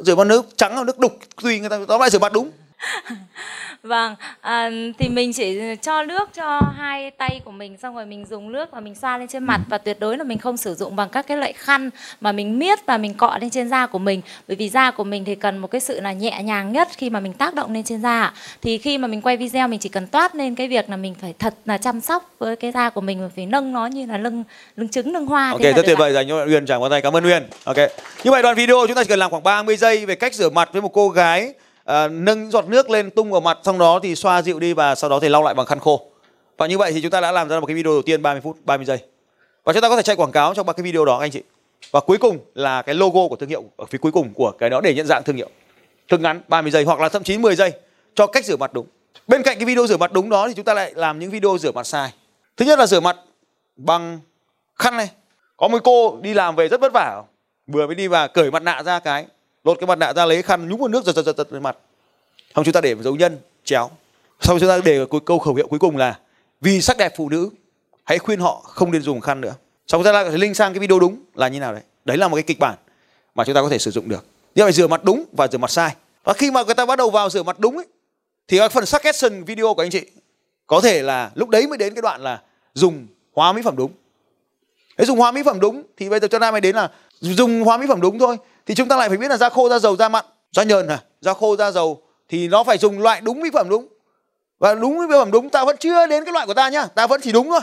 rửa 0.00 0.14
bằng 0.14 0.28
nước, 0.28 0.46
trắng 0.56 0.74
hoặc 0.74 0.86
nước, 0.86 0.98
đục, 0.98 1.18
tùy 1.42 1.60
người 1.60 1.68
ta, 1.68 1.78
tóm 1.88 2.00
lại 2.00 2.10
rửa 2.10 2.18
mặt 2.18 2.32
đúng. 2.32 2.50
vâng 3.82 4.14
à, 4.40 4.70
thì 4.98 5.08
mình 5.08 5.32
chỉ 5.32 5.60
cho 5.82 6.02
nước 6.02 6.28
cho 6.34 6.60
hai 6.78 7.10
tay 7.10 7.40
của 7.44 7.50
mình 7.50 7.76
xong 7.76 7.94
rồi 7.94 8.06
mình 8.06 8.24
dùng 8.30 8.52
nước 8.52 8.70
và 8.72 8.80
mình 8.80 8.94
xoa 8.94 9.18
lên 9.18 9.28
trên 9.28 9.44
mặt. 9.44 9.60
Và 9.68 9.78
tuyệt 9.78 10.00
đối 10.00 10.18
là 10.18 10.24
mình 10.24 10.38
không 10.38 10.56
sử 10.56 10.74
dụng 10.74 10.96
bằng 10.96 11.08
các 11.08 11.26
cái 11.26 11.36
loại 11.36 11.52
khăn 11.52 11.90
mà 12.20 12.32
mình 12.32 12.58
miết 12.58 12.86
và 12.86 12.98
mình 12.98 13.14
cọ 13.14 13.38
lên 13.40 13.50
trên 13.50 13.68
da 13.68 13.86
của 13.86 13.98
mình. 13.98 14.20
Bởi 14.48 14.56
vì 14.56 14.68
da 14.68 14.90
của 14.90 15.04
mình 15.04 15.24
thì 15.24 15.34
cần 15.34 15.58
một 15.58 15.70
cái 15.70 15.80
sự 15.80 16.00
là 16.00 16.12
nhẹ 16.12 16.42
nhàng 16.42 16.72
nhất 16.72 16.88
khi 16.96 17.10
mà 17.10 17.20
mình 17.20 17.32
tác 17.32 17.54
động 17.54 17.72
lên 17.72 17.84
trên 17.84 18.02
da 18.02 18.32
thì 18.62 18.78
khi 18.78 18.98
mà 18.98 19.08
mình 19.08 19.20
quay 19.20 19.36
video 19.36 19.68
mình 19.68 19.80
chỉ 19.80 19.88
cần 19.88 20.06
toát 20.06 20.34
lên 20.34 20.54
cái 20.54 20.68
việc 20.68 20.90
là 20.90 20.96
mình 20.96 21.14
phải 21.20 21.34
thật 21.38 21.54
là 21.64 21.78
chăm 21.78 22.00
sóc 22.00 22.30
với 22.38 22.56
cái 22.56 22.72
da 22.72 22.90
của 22.90 23.00
mình 23.00 23.20
và 23.22 23.28
phải 23.36 23.46
nâng 23.46 23.72
nó 23.72 23.86
như 23.86 24.06
là 24.06 24.18
lưng 24.18 24.44
lưng 24.76 24.88
trứng 24.88 25.12
lưng 25.12 25.26
hoa. 25.26 25.50
Ok 25.50 25.60
rất 25.60 25.86
tuyệt 25.86 25.98
vời 25.98 26.12
dành 26.12 26.28
cho 26.28 26.44
Uyên 26.44 26.66
chào 26.66 26.80
ngón 26.80 26.90
tay. 26.90 27.02
Cảm 27.02 27.16
ơn 27.16 27.24
Uyên. 27.24 27.42
Ok. 27.64 27.76
Như 28.24 28.30
vậy 28.30 28.42
đoạn 28.42 28.56
video 28.56 28.86
chúng 28.86 28.96
ta 28.96 29.04
chỉ 29.04 29.08
cần 29.08 29.18
làm 29.18 29.30
khoảng 29.30 29.42
30 29.42 29.76
giây 29.76 30.06
về 30.06 30.14
cách 30.14 30.34
rửa 30.34 30.50
mặt 30.50 30.68
với 30.72 30.82
một 30.82 30.90
cô 30.92 31.08
gái 31.08 31.54
à, 31.86 32.08
nâng 32.08 32.50
giọt 32.50 32.68
nước 32.68 32.90
lên 32.90 33.10
tung 33.10 33.30
vào 33.30 33.40
mặt 33.40 33.58
xong 33.62 33.78
đó 33.78 34.00
thì 34.02 34.14
xoa 34.14 34.42
dịu 34.42 34.60
đi 34.60 34.72
và 34.72 34.94
sau 34.94 35.10
đó 35.10 35.20
thì 35.20 35.28
lau 35.28 35.42
lại 35.42 35.54
bằng 35.54 35.66
khăn 35.66 35.80
khô. 35.80 36.06
Và 36.56 36.66
như 36.66 36.78
vậy 36.78 36.92
thì 36.92 37.00
chúng 37.00 37.10
ta 37.10 37.20
đã 37.20 37.32
làm 37.32 37.48
ra 37.48 37.60
một 37.60 37.66
cái 37.66 37.76
video 37.76 37.92
đầu 37.92 38.02
tiên 38.02 38.22
30 38.22 38.40
phút 38.40 38.56
30 38.64 38.86
giây. 38.86 38.98
Và 39.64 39.72
chúng 39.72 39.82
ta 39.82 39.88
có 39.88 39.96
thể 39.96 40.02
chạy 40.02 40.16
quảng 40.16 40.32
cáo 40.32 40.54
trong 40.54 40.66
ba 40.66 40.72
cái 40.72 40.84
video 40.84 41.04
đó 41.04 41.18
anh 41.18 41.30
chị. 41.30 41.42
Và 41.90 42.00
cuối 42.00 42.18
cùng 42.18 42.38
là 42.54 42.82
cái 42.82 42.94
logo 42.94 43.28
của 43.28 43.36
thương 43.36 43.48
hiệu 43.48 43.64
ở 43.76 43.84
phía 43.86 43.98
cuối 43.98 44.12
cùng 44.12 44.34
của 44.34 44.50
cái 44.50 44.70
đó 44.70 44.80
để 44.80 44.94
nhận 44.94 45.06
dạng 45.06 45.22
thương 45.24 45.36
hiệu. 45.36 45.48
Thương 46.08 46.22
ngắn 46.22 46.40
30 46.48 46.70
giây 46.70 46.84
hoặc 46.84 47.00
là 47.00 47.08
thậm 47.08 47.22
chí 47.22 47.38
10 47.38 47.56
giây 47.56 47.72
cho 48.14 48.26
cách 48.26 48.44
rửa 48.44 48.56
mặt 48.56 48.72
đúng. 48.72 48.86
Bên 49.26 49.42
cạnh 49.42 49.56
cái 49.58 49.64
video 49.64 49.86
rửa 49.86 49.96
mặt 49.96 50.12
đúng 50.12 50.30
đó 50.30 50.48
thì 50.48 50.54
chúng 50.54 50.64
ta 50.64 50.74
lại 50.74 50.92
làm 50.94 51.18
những 51.18 51.30
video 51.30 51.58
rửa 51.58 51.72
mặt 51.72 51.86
sai. 51.86 52.12
Thứ 52.56 52.64
nhất 52.64 52.78
là 52.78 52.86
rửa 52.86 53.00
mặt 53.00 53.16
bằng 53.76 54.20
khăn 54.74 54.96
này. 54.96 55.10
Có 55.56 55.68
một 55.68 55.78
cô 55.84 56.18
đi 56.22 56.34
làm 56.34 56.56
về 56.56 56.68
rất 56.68 56.80
vất 56.80 56.92
vả. 56.92 57.22
Vừa 57.66 57.86
mới 57.86 57.94
đi 57.94 58.08
và 58.08 58.26
cởi 58.26 58.50
mặt 58.50 58.62
nạ 58.62 58.82
ra 58.82 58.98
cái 58.98 59.26
lột 59.66 59.80
cái 59.80 59.86
mặt 59.86 59.98
nạ 59.98 60.12
ra 60.12 60.26
lấy 60.26 60.42
khăn 60.42 60.68
nhúng 60.68 60.80
vào 60.80 60.88
nước 60.88 61.04
giật 61.04 61.12
giật 61.16 61.22
giật 61.22 61.36
giật 61.36 61.52
lên 61.52 61.62
mặt. 61.62 61.76
Xong 62.54 62.64
chúng 62.64 62.72
ta 62.72 62.80
để 62.80 62.94
dấu 63.00 63.16
nhân 63.16 63.38
chéo. 63.64 63.90
Sau 64.40 64.58
chúng 64.58 64.68
ta 64.68 64.80
để 64.84 65.04
câu 65.26 65.38
khẩu 65.38 65.54
hiệu 65.54 65.68
cuối 65.68 65.78
cùng 65.78 65.96
là 65.96 66.18
vì 66.60 66.80
sắc 66.80 66.98
đẹp 66.98 67.12
phụ 67.16 67.28
nữ 67.28 67.50
hãy 68.04 68.18
khuyên 68.18 68.40
họ 68.40 68.62
không 68.64 68.92
nên 68.92 69.02
dùng 69.02 69.20
khăn 69.20 69.40
nữa. 69.40 69.54
Sau 69.86 69.98
chúng 69.98 70.04
ta 70.04 70.12
lại 70.12 70.38
link 70.38 70.56
sang 70.56 70.72
cái 70.72 70.80
video 70.80 70.98
đúng 70.98 71.20
là 71.34 71.48
như 71.48 71.60
nào 71.60 71.72
đấy. 71.72 71.82
Đấy 72.04 72.16
là 72.16 72.28
một 72.28 72.36
cái 72.36 72.42
kịch 72.42 72.58
bản 72.58 72.74
mà 73.34 73.44
chúng 73.44 73.54
ta 73.54 73.62
có 73.62 73.68
thể 73.68 73.78
sử 73.78 73.90
dụng 73.90 74.08
được. 74.08 74.24
Như 74.54 74.62
vậy 74.62 74.72
rửa 74.72 74.86
mặt 74.86 75.04
đúng 75.04 75.24
và 75.32 75.48
rửa 75.48 75.58
mặt 75.58 75.70
sai. 75.70 75.94
Và 76.24 76.32
khi 76.32 76.50
mà 76.50 76.62
người 76.62 76.74
ta 76.74 76.86
bắt 76.86 76.96
đầu 76.96 77.10
vào 77.10 77.30
rửa 77.30 77.42
mặt 77.42 77.58
đúng 77.58 77.76
ấy, 77.76 77.86
thì 78.48 78.58
các 78.58 78.72
phần 78.72 78.86
suggestion 78.86 79.44
video 79.44 79.74
của 79.74 79.82
anh 79.82 79.90
chị 79.90 80.06
có 80.66 80.80
thể 80.80 81.02
là 81.02 81.30
lúc 81.34 81.48
đấy 81.48 81.66
mới 81.66 81.78
đến 81.78 81.94
cái 81.94 82.02
đoạn 82.02 82.22
là 82.22 82.40
dùng 82.74 83.06
hóa 83.32 83.52
mỹ 83.52 83.62
phẩm 83.64 83.76
đúng. 83.76 83.92
Thế 84.98 85.04
dùng 85.04 85.18
hóa 85.18 85.32
mỹ 85.32 85.42
phẩm 85.42 85.60
đúng 85.60 85.82
thì 85.96 86.08
bây 86.08 86.20
giờ 86.20 86.28
cho 86.28 86.38
nam 86.38 86.52
mày 86.52 86.60
đến 86.60 86.76
là 86.76 86.90
dùng 87.20 87.62
hóa 87.62 87.76
mỹ 87.76 87.86
phẩm 87.88 88.00
đúng 88.00 88.18
thôi 88.18 88.36
thì 88.66 88.74
chúng 88.74 88.88
ta 88.88 88.96
lại 88.96 89.08
phải 89.08 89.18
biết 89.18 89.28
là 89.28 89.36
da 89.36 89.48
khô, 89.48 89.68
da 89.68 89.78
dầu, 89.78 89.96
da 89.96 90.08
mặn, 90.08 90.24
da 90.52 90.62
nhờn 90.62 90.86
à 90.88 91.02
da 91.20 91.34
khô, 91.34 91.56
da 91.56 91.70
dầu 91.70 92.02
thì 92.28 92.48
nó 92.48 92.64
phải 92.64 92.78
dùng 92.78 93.00
loại 93.00 93.20
đúng 93.20 93.40
mỹ 93.40 93.50
phẩm 93.52 93.68
đúng. 93.68 93.88
Và 94.58 94.74
đúng 94.74 94.98
mỹ 94.98 95.04
phẩm 95.10 95.30
đúng, 95.30 95.50
ta 95.50 95.64
vẫn 95.64 95.76
chưa 95.76 96.06
đến 96.06 96.24
cái 96.24 96.32
loại 96.32 96.46
của 96.46 96.54
ta 96.54 96.68
nhá. 96.68 96.86
Ta 96.86 97.06
vẫn 97.06 97.20
chỉ 97.20 97.32
đúng 97.32 97.48
thôi. 97.48 97.60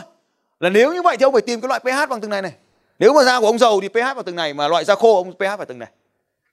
Là 0.60 0.68
nếu 0.68 0.94
như 0.94 1.02
vậy 1.02 1.16
thì 1.16 1.24
ông 1.24 1.32
phải 1.32 1.42
tìm 1.42 1.60
cái 1.60 1.68
loại 1.68 1.80
pH 1.80 2.10
bằng 2.10 2.20
từng 2.20 2.30
này 2.30 2.42
này. 2.42 2.52
Nếu 2.98 3.12
mà 3.12 3.24
da 3.24 3.40
của 3.40 3.46
ông 3.46 3.58
dầu 3.58 3.80
thì 3.80 3.88
pH 3.88 3.94
vào 3.94 4.22
từng 4.22 4.36
này, 4.36 4.54
mà 4.54 4.68
loại 4.68 4.84
da 4.84 4.94
khô 4.94 5.16
ông 5.16 5.32
pH 5.32 5.42
vào 5.42 5.64
từng 5.68 5.78
này. 5.78 5.88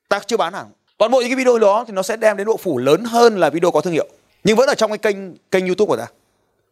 Ta 0.10 0.20
chưa 0.25 0.38
bán 0.38 0.53
hàng. 0.53 0.70
Toàn 0.98 1.12
bộ 1.12 1.20
những 1.20 1.29
cái 1.29 1.36
video 1.36 1.60
đó 1.60 1.86
thì 1.88 1.93
nó 1.93 2.01
sẽ 2.01 2.15
đem 2.15 2.38
đến 2.38 2.48
độ 2.48 2.58
phủ 2.58 2.77
lớn 2.77 3.03
hơn 3.03 3.38
là 3.38 3.50
video 3.50 3.72
có 3.72 3.81
thương 3.81 3.93
hiệu. 3.93 4.08
Nhưng 4.43 4.58
vẫn 4.58 4.70
ở 4.70 4.75
trong 4.75 4.91
cái 4.91 4.98
kênh 4.98 5.36
kênh 5.51 5.65
youtube 5.65 5.88
của 5.88 5.98
ta. 5.98 6.08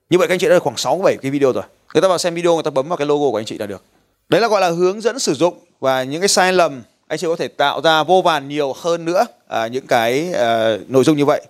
Như 0.09 0.17
vậy 0.17 0.27
các 0.27 0.33
anh 0.33 0.39
chị 0.39 0.47
đã 0.47 0.53
được 0.53 0.63
khoảng 0.63 0.77
6 0.77 0.97
7 0.97 1.17
cái 1.21 1.31
video 1.31 1.53
rồi. 1.53 1.63
Người 1.93 2.01
ta 2.01 2.07
vào 2.07 2.17
xem 2.17 2.35
video, 2.35 2.53
người 2.53 2.63
ta 2.63 2.71
bấm 2.71 2.89
vào 2.89 2.97
cái 2.97 3.07
logo 3.07 3.31
của 3.31 3.39
anh 3.39 3.45
chị 3.45 3.57
là 3.57 3.65
được. 3.65 3.83
Đấy 4.29 4.41
là 4.41 4.47
gọi 4.47 4.61
là 4.61 4.69
hướng 4.69 5.01
dẫn 5.01 5.19
sử 5.19 5.33
dụng 5.33 5.59
và 5.79 6.03
những 6.03 6.21
cái 6.21 6.27
sai 6.27 6.53
lầm 6.53 6.81
anh 7.09 7.19
chị 7.19 7.27
có 7.27 7.35
thể 7.35 7.47
tạo 7.47 7.81
ra 7.81 8.03
vô 8.03 8.21
vàn 8.21 8.47
nhiều 8.47 8.73
hơn 8.73 9.05
nữa 9.05 9.25
à, 9.47 9.67
những 9.67 9.87
cái 9.87 10.33
à, 10.33 10.77
nội 10.87 11.03
dung 11.03 11.17
như 11.17 11.25
vậy. 11.25 11.41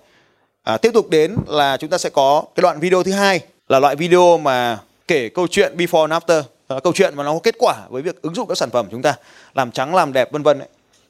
À, 0.64 0.78
tiếp 0.78 0.92
tục 0.94 1.10
đến 1.10 1.36
là 1.48 1.78
chúng 1.78 1.90
ta 1.90 1.98
sẽ 1.98 2.10
có 2.10 2.44
cái 2.56 2.62
đoạn 2.62 2.80
video 2.80 3.04
thứ 3.04 3.12
hai 3.12 3.40
là 3.70 3.80
loại 3.80 3.96
video 3.96 4.38
mà 4.38 4.80
kể 5.08 5.30
câu 5.30 5.48
chuyện 5.48 5.78
before 5.78 6.12
and 6.12 6.24
after. 6.24 6.44
Là 6.70 6.80
câu 6.80 6.94
chuyện 6.94 7.16
mà 7.16 7.24
nó 7.24 7.34
có 7.34 7.40
kết 7.44 7.56
quả 7.60 7.76
với 7.90 8.02
việc 8.02 8.22
ứng 8.22 8.36
dụng 8.36 8.48
các 8.48 8.58
sản 8.58 8.70
phẩm 8.70 8.88
chúng 8.92 9.02
ta 9.02 9.16
làm 9.54 9.72
trắng 9.72 9.96
làm 9.96 10.14
đẹp 10.14 10.32
vân 10.32 10.44
vân 10.44 10.62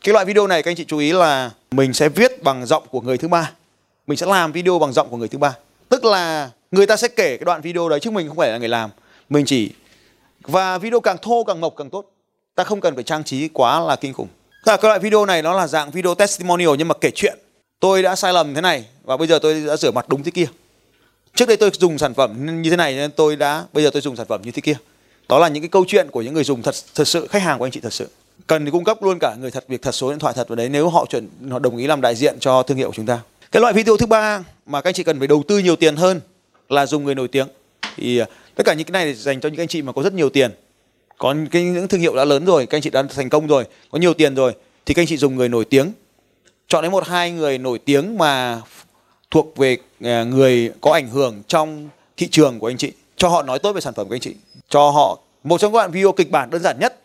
cái 0.03 0.13
loại 0.13 0.25
video 0.25 0.47
này 0.47 0.63
các 0.63 0.71
anh 0.71 0.75
chị 0.75 0.85
chú 0.87 0.97
ý 0.97 1.11
là 1.13 1.51
mình 1.71 1.93
sẽ 1.93 2.09
viết 2.09 2.43
bằng 2.43 2.65
giọng 2.65 2.83
của 2.91 3.01
người 3.01 3.17
thứ 3.17 3.27
ba. 3.27 3.51
Mình 4.07 4.17
sẽ 4.17 4.25
làm 4.25 4.51
video 4.51 4.79
bằng 4.79 4.93
giọng 4.93 5.09
của 5.09 5.17
người 5.17 5.27
thứ 5.27 5.37
ba. 5.37 5.55
Tức 5.89 6.05
là 6.05 6.49
người 6.71 6.85
ta 6.85 6.95
sẽ 6.95 7.07
kể 7.07 7.37
cái 7.37 7.45
đoạn 7.45 7.61
video 7.61 7.89
đấy 7.89 7.99
chứ 7.99 8.11
mình 8.11 8.27
không 8.27 8.37
phải 8.37 8.51
là 8.51 8.57
người 8.57 8.69
làm. 8.69 8.89
Mình 9.29 9.45
chỉ 9.45 9.71
và 10.41 10.77
video 10.77 10.99
càng 10.99 11.17
thô 11.21 11.43
càng 11.43 11.61
mộc 11.61 11.73
càng 11.77 11.89
tốt. 11.89 12.05
Ta 12.55 12.63
không 12.63 12.81
cần 12.81 12.95
phải 12.95 13.03
trang 13.03 13.23
trí 13.23 13.47
quá 13.47 13.79
là 13.79 13.95
kinh 13.95 14.13
khủng 14.13 14.27
là 14.63 14.77
cái 14.77 14.89
loại 14.89 14.99
video 14.99 15.25
này 15.25 15.41
nó 15.41 15.53
là 15.53 15.67
dạng 15.67 15.91
video 15.91 16.15
testimonial 16.15 16.71
nhưng 16.77 16.87
mà 16.87 16.95
kể 17.01 17.11
chuyện. 17.15 17.39
Tôi 17.79 18.01
đã 18.03 18.15
sai 18.15 18.33
lầm 18.33 18.55
thế 18.55 18.61
này 18.61 18.85
và 19.03 19.17
bây 19.17 19.27
giờ 19.27 19.39
tôi 19.41 19.63
đã 19.67 19.77
rửa 19.77 19.91
mặt 19.91 20.09
đúng 20.09 20.23
thế 20.23 20.31
kia. 20.31 20.45
Trước 21.35 21.47
đây 21.47 21.57
tôi 21.57 21.71
dùng 21.79 21.97
sản 21.97 22.13
phẩm 22.13 22.61
như 22.61 22.69
thế 22.69 22.75
này 22.75 22.95
nên 22.95 23.11
tôi 23.11 23.35
đã, 23.35 23.65
bây 23.73 23.83
giờ 23.83 23.89
tôi 23.93 24.01
dùng 24.01 24.15
sản 24.15 24.25
phẩm 24.29 24.41
như 24.43 24.51
thế 24.51 24.61
kia. 24.61 24.75
Đó 25.29 25.39
là 25.39 25.47
những 25.47 25.63
cái 25.63 25.69
câu 25.69 25.85
chuyện 25.87 26.07
của 26.11 26.21
những 26.21 26.33
người 26.33 26.43
dùng 26.43 26.61
thật 26.61 26.75
thật 26.95 27.07
sự, 27.07 27.27
khách 27.27 27.41
hàng 27.41 27.59
của 27.59 27.65
anh 27.65 27.71
chị 27.71 27.79
thật 27.79 27.93
sự. 27.93 28.09
Cần 28.47 28.65
thì 28.65 28.71
cung 28.71 28.83
cấp 28.83 29.03
luôn 29.03 29.17
cả 29.19 29.35
người 29.39 29.51
thật, 29.51 29.65
việc 29.67 29.81
thật, 29.81 29.91
số 29.91 30.09
điện 30.09 30.19
thoại 30.19 30.33
thật 30.37 30.47
vào 30.47 30.55
đấy 30.55 30.69
nếu 30.69 30.89
họ 30.89 31.05
chuẩn, 31.09 31.27
họ 31.49 31.59
đồng 31.59 31.77
ý 31.77 31.87
làm 31.87 32.01
đại 32.01 32.15
diện 32.15 32.37
cho 32.39 32.63
thương 32.63 32.77
hiệu 32.77 32.87
của 32.87 32.93
chúng 32.95 33.05
ta. 33.05 33.19
Cái 33.51 33.61
loại 33.61 33.73
video 33.73 33.97
thứ 33.97 34.05
ba 34.05 34.43
mà 34.65 34.81
các 34.81 34.89
anh 34.89 34.93
chị 34.93 35.03
cần 35.03 35.19
phải 35.19 35.27
đầu 35.27 35.43
tư 35.47 35.57
nhiều 35.57 35.75
tiền 35.75 35.95
hơn 35.95 36.21
là 36.69 36.85
dùng 36.85 37.03
người 37.03 37.15
nổi 37.15 37.27
tiếng. 37.27 37.47
Thì 37.95 38.17
ờ, 38.17 38.25
tất 38.55 38.65
cả 38.65 38.73
những 38.73 38.87
cái 38.87 39.05
này 39.05 39.13
dành 39.13 39.41
cho 39.41 39.49
những 39.49 39.61
anh 39.61 39.67
chị 39.67 39.81
mà 39.81 39.91
có 39.91 40.03
rất 40.03 40.13
nhiều 40.13 40.29
tiền 40.29 40.51
có 41.19 41.35
cái 41.51 41.63
những 41.63 41.87
thương 41.87 42.01
hiệu 42.01 42.15
đã 42.15 42.25
lớn 42.25 42.45
rồi, 42.45 42.65
các 42.65 42.77
anh 42.77 42.81
chị 42.81 42.89
đã 42.89 43.03
thành 43.03 43.29
công 43.29 43.47
rồi, 43.47 43.65
có 43.91 43.99
nhiều 43.99 44.13
tiền 44.13 44.35
rồi, 44.35 44.53
thì 44.85 44.93
các 44.93 45.01
anh 45.01 45.07
chị 45.07 45.17
dùng 45.17 45.35
người 45.35 45.49
nổi 45.49 45.65
tiếng. 45.65 45.91
Chọn 46.67 46.83
đến 46.83 46.91
một, 46.91 47.07
hai 47.07 47.31
người 47.31 47.57
nổi 47.57 47.79
tiếng 47.79 48.17
mà 48.17 48.61
thuộc 49.31 49.57
về 49.57 49.77
à, 50.03 50.23
người 50.23 50.71
có 50.81 50.91
ảnh 50.91 51.09
hưởng 51.09 51.43
trong 51.47 51.89
thị 52.17 52.27
trường 52.27 52.59
của 52.59 52.67
anh 52.67 52.77
chị, 52.77 52.91
cho 53.17 53.29
họ 53.29 53.43
nói 53.43 53.59
tốt 53.59 53.73
về 53.73 53.81
sản 53.81 53.93
phẩm 53.93 54.07
của 54.07 54.15
anh 54.15 54.21
chị. 54.21 54.35
Cho 54.69 54.89
họ, 54.89 55.19
một 55.43 55.57
trong 55.57 55.73
các 55.73 55.79
đoạn 55.79 55.91
video 55.91 56.11
kịch 56.11 56.31
bản 56.31 56.49
đơn 56.49 56.61
giản 56.61 56.79
nhất 56.79 56.99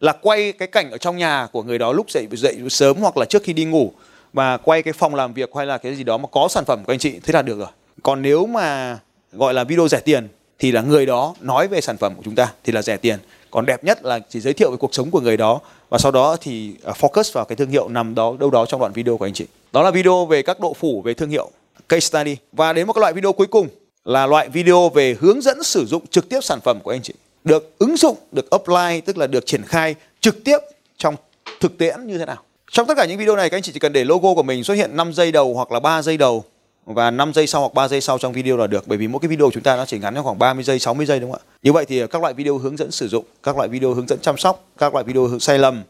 là 0.00 0.12
quay 0.12 0.52
cái 0.52 0.68
cảnh 0.68 0.90
ở 0.90 0.98
trong 0.98 1.16
nhà 1.16 1.48
của 1.52 1.62
người 1.62 1.78
đó 1.78 1.92
lúc 1.92 2.10
dậy 2.10 2.26
dậy 2.32 2.56
sớm 2.70 2.96
hoặc 2.96 3.16
là 3.16 3.24
trước 3.24 3.42
khi 3.42 3.52
đi 3.52 3.64
ngủ 3.64 3.92
và 4.32 4.56
quay 4.56 4.82
cái 4.82 4.92
phòng 4.92 5.14
làm 5.14 5.32
việc 5.32 5.50
hay 5.56 5.66
là 5.66 5.78
cái 5.78 5.94
gì 5.94 6.04
đó 6.04 6.18
mà 6.18 6.28
có 6.32 6.48
sản 6.48 6.64
phẩm 6.64 6.84
của 6.84 6.92
anh 6.92 6.98
chị, 6.98 7.20
thế 7.22 7.32
là 7.32 7.42
được 7.42 7.58
rồi. 7.58 7.68
Còn 8.02 8.22
nếu 8.22 8.46
mà 8.46 8.98
gọi 9.32 9.54
là 9.54 9.64
video 9.64 9.88
rẻ 9.88 10.00
tiền 10.00 10.28
thì 10.58 10.72
là 10.72 10.82
người 10.82 11.06
đó 11.06 11.34
nói 11.40 11.68
về 11.68 11.80
sản 11.80 11.96
phẩm 11.96 12.14
của 12.14 12.22
chúng 12.24 12.34
ta 12.34 12.52
thì 12.64 12.72
là 12.72 12.82
rẻ 12.82 12.96
tiền 12.96 13.18
còn 13.50 13.66
đẹp 13.66 13.84
nhất 13.84 14.04
là 14.04 14.18
chỉ 14.28 14.40
giới 14.40 14.52
thiệu 14.52 14.70
về 14.70 14.76
cuộc 14.76 14.94
sống 14.94 15.10
của 15.10 15.20
người 15.20 15.36
đó 15.36 15.60
và 15.88 15.98
sau 15.98 16.12
đó 16.12 16.36
thì 16.40 16.72
à, 16.84 16.92
focus 17.00 17.32
vào 17.32 17.44
cái 17.44 17.56
thương 17.56 17.70
hiệu 17.70 17.88
nằm 17.88 18.14
đó, 18.14 18.36
đâu 18.40 18.50
đó 18.50 18.66
trong 18.66 18.80
đoạn 18.80 18.92
video 18.92 19.16
của 19.16 19.26
anh 19.26 19.32
chị. 19.32 19.46
Đó 19.72 19.82
là 19.82 19.90
video 19.90 20.26
về 20.26 20.42
các 20.42 20.60
độ 20.60 20.74
phủ 20.74 21.02
về 21.02 21.14
thương 21.14 21.30
hiệu. 21.30 21.50
Case 21.88 22.00
study. 22.00 22.36
Và 22.52 22.72
đến 22.72 22.86
một 22.86 22.92
cái 22.92 23.00
loại 23.00 23.12
video 23.12 23.32
cuối 23.32 23.46
cùng 23.46 23.68
là 24.04 24.26
loại 24.26 24.48
video 24.48 24.88
về 24.88 25.16
hướng 25.20 25.40
dẫn 25.40 25.62
sử 25.62 25.86
dụng 25.86 26.06
trực 26.06 26.28
tiếp 26.28 26.38
sản 26.42 26.60
phẩm 26.60 26.80
của 26.82 26.90
anh 26.90 27.02
chị. 27.02 27.14
Được 27.44 27.78
ứng 27.78 27.96
dụng, 27.96 28.16
được 28.32 28.50
apply, 28.50 29.00
tức 29.00 29.18
là 29.18 29.26
được 29.26 29.46
triển 29.46 29.62
khai 29.62 29.94
trực 30.20 30.44
tiếp 30.44 30.58
trong 30.98 31.14
thực 31.60 31.78
tiễn 31.78 32.06
như 32.06 32.18
thế 32.18 32.24
nào. 32.24 32.42
Trong 32.70 32.86
tất 32.86 32.94
cả 32.96 33.04
những 33.04 33.18
video 33.18 33.36
này, 33.36 33.50
các 33.50 33.56
anh 33.56 33.62
chị 33.62 33.72
chỉ 33.72 33.78
cần 33.78 33.92
để 33.92 34.04
logo 34.04 34.34
của 34.34 34.42
mình 34.42 34.64
xuất 34.64 34.74
hiện 34.74 34.96
5 34.96 35.12
giây 35.12 35.32
đầu 35.32 35.54
hoặc 35.54 35.72
là 35.72 35.80
3 35.80 36.02
giây 36.02 36.16
đầu 36.16 36.44
và 36.86 37.10
5 37.10 37.32
giây 37.32 37.46
sau 37.46 37.60
hoặc 37.60 37.74
3 37.74 37.88
giây 37.88 38.00
sau 38.00 38.18
trong 38.18 38.32
video 38.32 38.56
là 38.56 38.66
được 38.66 38.84
bởi 38.86 38.98
vì 38.98 39.08
mỗi 39.08 39.20
cái 39.20 39.28
video 39.28 39.46
của 39.46 39.52
chúng 39.52 39.62
ta 39.62 39.76
nó 39.76 39.84
chỉ 39.86 39.98
ngắn 39.98 40.22
khoảng 40.22 40.38
30 40.38 40.64
giây 40.64 40.78
60 40.78 41.06
giây 41.06 41.20
đúng 41.20 41.32
không 41.32 41.40
ạ? 41.46 41.52
Như 41.62 41.72
vậy 41.72 41.84
thì 41.84 42.06
các 42.06 42.22
loại 42.22 42.34
video 42.34 42.58
hướng 42.58 42.76
dẫn 42.76 42.90
sử 42.90 43.08
dụng 43.08 43.24
các 43.42 43.56
loại 43.56 43.68
video 43.68 43.94
hướng 43.94 44.06
dẫn 44.06 44.18
chăm 44.20 44.36
sóc 44.36 44.64
các 44.78 44.92
loại 44.92 45.04
video 45.04 45.24
hướng 45.24 45.40
sai 45.40 45.58
lầm 45.58 45.82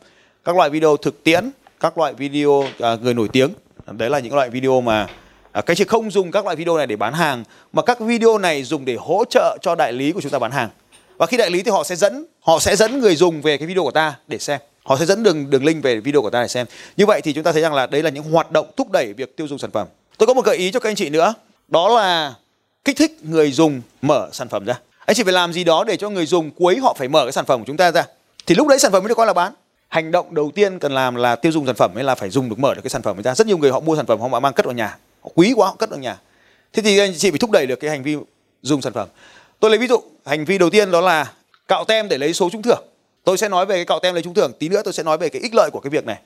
các 0.44 0.56
loại 0.56 0.70
video 0.70 0.96
thực 0.96 1.24
tiễn 1.24 1.50
các 1.80 1.98
loại 1.98 2.14
video 2.14 2.64
à, 2.80 2.96
người 3.02 3.14
nổi 3.14 3.28
tiếng. 3.32 3.50
Đấy 3.86 4.10
là 4.10 4.18
những 4.18 4.34
loại 4.34 4.50
video 4.50 4.80
mà 4.80 5.06
à, 5.52 5.60
cái 5.60 5.76
chị 5.76 5.84
không 5.84 6.10
dùng 6.10 6.30
các 6.30 6.44
loại 6.44 6.56
video 6.56 6.76
này 6.76 6.86
để 6.86 6.96
bán 6.96 7.12
hàng 7.12 7.44
mà 7.72 7.82
các 7.82 8.00
video 8.00 8.38
này 8.38 8.62
dùng 8.62 8.84
để 8.84 8.96
hỗ 8.98 9.24
trợ 9.30 9.58
cho 9.62 9.74
đại 9.74 9.92
lý 9.92 10.12
của 10.12 10.20
chúng 10.20 10.32
ta 10.32 10.38
bán 10.38 10.50
hàng. 10.50 10.68
Và 11.16 11.26
khi 11.26 11.36
đại 11.36 11.50
lý 11.50 11.62
thì 11.62 11.70
họ 11.70 11.84
sẽ 11.84 11.96
dẫn 11.96 12.26
họ 12.40 12.58
sẽ 12.58 12.76
dẫn 12.76 13.00
người 13.00 13.16
dùng 13.16 13.42
về 13.42 13.56
cái 13.56 13.68
video 13.68 13.82
của 13.82 13.90
ta 13.90 14.14
để 14.28 14.38
xem. 14.38 14.60
Họ 14.82 14.96
sẽ 14.96 15.06
dẫn 15.06 15.22
đường 15.22 15.50
đường 15.50 15.64
link 15.64 15.82
về 15.82 16.00
video 16.00 16.22
của 16.22 16.30
ta 16.30 16.42
để 16.42 16.48
xem. 16.48 16.66
Như 16.96 17.06
vậy 17.06 17.20
thì 17.20 17.32
chúng 17.32 17.44
ta 17.44 17.52
thấy 17.52 17.62
rằng 17.62 17.74
là 17.74 17.86
đấy 17.86 18.02
là 18.02 18.10
những 18.10 18.24
hoạt 18.24 18.50
động 18.50 18.66
thúc 18.76 18.90
đẩy 18.90 19.12
việc 19.12 19.36
tiêu 19.36 19.48
dùng 19.48 19.58
sản 19.58 19.70
phẩm 19.70 19.86
tôi 20.18 20.26
có 20.26 20.34
một 20.34 20.44
gợi 20.44 20.56
ý 20.56 20.70
cho 20.70 20.80
các 20.80 20.90
anh 20.90 20.96
chị 20.96 21.10
nữa. 21.10 21.34
Đó 21.68 21.88
là 21.88 22.34
kích 22.84 22.96
thích 22.96 23.18
người 23.22 23.52
dùng 23.52 23.82
mở 24.02 24.28
sản 24.32 24.48
phẩm 24.48 24.64
ra. 24.64 24.78
Anh 25.06 25.16
chị 25.16 25.22
phải 25.22 25.32
làm 25.32 25.52
gì 25.52 25.64
đó 25.64 25.84
để 25.84 25.96
cho 25.96 26.10
người 26.10 26.26
dùng 26.26 26.50
cuối 26.50 26.78
họ 26.78 26.94
phải 26.98 27.08
mở 27.08 27.24
cái 27.24 27.32
sản 27.32 27.44
phẩm 27.44 27.60
của 27.60 27.66
chúng 27.66 27.76
ta 27.76 27.92
ra. 27.92 28.06
Thì 28.46 28.54
lúc 28.54 28.68
đấy 28.68 28.78
sản 28.78 28.92
phẩm 28.92 29.02
mới 29.02 29.08
được 29.08 29.14
coi 29.14 29.26
là 29.26 29.32
bán. 29.32 29.52
Hành 29.88 30.10
động 30.10 30.34
đầu 30.34 30.50
tiên 30.54 30.78
cần 30.78 30.92
làm 30.92 31.14
là 31.14 31.36
tiêu 31.36 31.52
dùng 31.52 31.66
sản 31.66 31.74
phẩm 31.74 31.92
hay 31.94 32.04
là 32.04 32.14
phải 32.14 32.30
dùng 32.30 32.48
được 32.48 32.58
mở 32.58 32.74
được 32.74 32.82
cái 32.82 32.90
sản 32.90 33.02
phẩm 33.02 33.22
ra. 33.22 33.34
Rất 33.34 33.46
nhiều 33.46 33.58
người 33.58 33.70
họ 33.70 33.80
mua 33.80 33.96
sản 33.96 34.06
phẩm, 34.06 34.20
họ 34.20 34.28
mang 34.28 34.52
cất 34.52 34.66
vào 34.66 34.74
nhà. 34.74 34.98
Họ 35.24 35.30
quý 35.34 35.52
quá, 35.56 35.68
họ 35.68 35.76
cất 35.78 35.90
vào 35.90 35.98
nhà. 35.98 36.16
Thế 36.72 36.82
thì 36.82 36.98
anh 36.98 37.14
chị 37.16 37.30
phải 37.30 37.38
thúc 37.38 37.50
đẩy 37.50 37.66
được 37.66 37.76
cái 37.76 37.90
hành 37.90 38.02
vi 38.02 38.16
dùng 38.62 38.82
sản 38.82 38.92
phẩm. 38.92 39.08
Tôi 39.60 39.70
lấy 39.70 39.78
ví 39.78 39.86
dụ, 39.86 40.02
hành 40.24 40.44
vi 40.44 40.58
đầu 40.58 40.70
tiên 40.70 40.90
đó 40.90 41.00
là 41.00 41.32
cạo 41.68 41.84
tem 41.84 42.08
để 42.08 42.18
lấy 42.18 42.34
số 42.34 42.50
trúng 42.50 42.62
thưởng. 42.62 42.82
Tôi 43.24 43.38
sẽ 43.38 43.48
nói 43.48 43.66
về 43.66 43.76
cái 43.76 43.84
cạo 43.84 44.00
tem 44.00 44.14
lấy 44.14 44.22
trúng 44.22 44.34
thưởng. 44.34 44.52
Tí 44.58 44.68
nữa 44.68 44.82
tôi 44.84 44.92
sẽ 44.92 45.02
nói 45.02 45.18
về 45.18 45.28
cái 45.28 45.42
ích 45.42 45.54
lợi 45.54 45.70
của 45.72 45.80
cái 45.80 45.90
việc 45.90 46.06
này. 46.06 46.18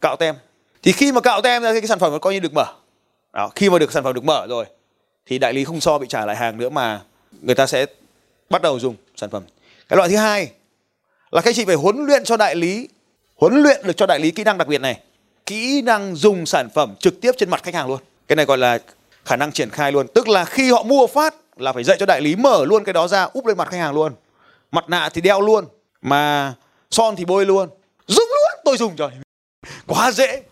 Cạo 0.00 0.16
tem 0.16 0.34
thì 0.82 0.92
khi 0.92 1.12
mà 1.12 1.20
cạo 1.20 1.40
tem 1.40 1.62
ra 1.62 1.72
thì 1.72 1.80
cái 1.80 1.88
sản 1.88 1.98
phẩm 1.98 2.12
nó 2.12 2.18
coi 2.18 2.34
như 2.34 2.40
được 2.40 2.54
mở. 2.54 2.66
Đó, 3.32 3.50
khi 3.54 3.70
mà 3.70 3.78
được 3.78 3.92
sản 3.92 4.04
phẩm 4.04 4.14
được 4.14 4.24
mở 4.24 4.46
rồi 4.46 4.64
thì 5.26 5.38
đại 5.38 5.52
lý 5.52 5.64
không 5.64 5.80
so 5.80 5.98
bị 5.98 6.06
trả 6.08 6.26
lại 6.26 6.36
hàng 6.36 6.58
nữa 6.58 6.68
mà 6.68 7.00
người 7.42 7.54
ta 7.54 7.66
sẽ 7.66 7.86
bắt 8.50 8.62
đầu 8.62 8.78
dùng 8.78 8.96
sản 9.16 9.30
phẩm. 9.30 9.42
Cái 9.88 9.96
loại 9.96 10.08
thứ 10.08 10.16
hai 10.16 10.50
là 11.30 11.40
các 11.40 11.54
chị 11.54 11.64
phải 11.64 11.74
huấn 11.74 12.06
luyện 12.06 12.24
cho 12.24 12.36
đại 12.36 12.54
lý 12.54 12.88
huấn 13.36 13.62
luyện 13.62 13.86
được 13.86 13.96
cho 13.96 14.06
đại 14.06 14.20
lý 14.20 14.30
kỹ 14.30 14.44
năng 14.44 14.58
đặc 14.58 14.68
biệt 14.68 14.80
này. 14.80 15.00
Kỹ 15.46 15.82
năng 15.82 16.16
dùng 16.16 16.46
sản 16.46 16.68
phẩm 16.74 16.94
trực 16.98 17.20
tiếp 17.20 17.32
trên 17.38 17.50
mặt 17.50 17.62
khách 17.62 17.74
hàng 17.74 17.88
luôn. 17.88 18.00
Cái 18.28 18.36
này 18.36 18.44
gọi 18.44 18.58
là 18.58 18.78
khả 19.24 19.36
năng 19.36 19.52
triển 19.52 19.70
khai 19.70 19.92
luôn. 19.92 20.06
Tức 20.14 20.28
là 20.28 20.44
khi 20.44 20.70
họ 20.70 20.82
mua 20.82 21.06
phát 21.06 21.34
là 21.56 21.72
phải 21.72 21.84
dạy 21.84 21.96
cho 22.00 22.06
đại 22.06 22.20
lý 22.20 22.36
mở 22.36 22.64
luôn 22.64 22.84
cái 22.84 22.92
đó 22.92 23.08
ra 23.08 23.22
úp 23.22 23.46
lên 23.46 23.56
mặt 23.56 23.68
khách 23.70 23.78
hàng 23.78 23.94
luôn. 23.94 24.12
Mặt 24.72 24.84
nạ 24.88 25.08
thì 25.08 25.20
đeo 25.20 25.40
luôn 25.40 25.64
mà 26.02 26.54
son 26.90 27.16
thì 27.16 27.24
bôi 27.24 27.46
luôn. 27.46 27.68
Dùng 28.06 28.28
luôn 28.28 28.60
tôi 28.64 28.76
dùng 28.76 28.96
rồi. 28.96 29.10
Quá 29.86 30.12
dễ. 30.12 30.42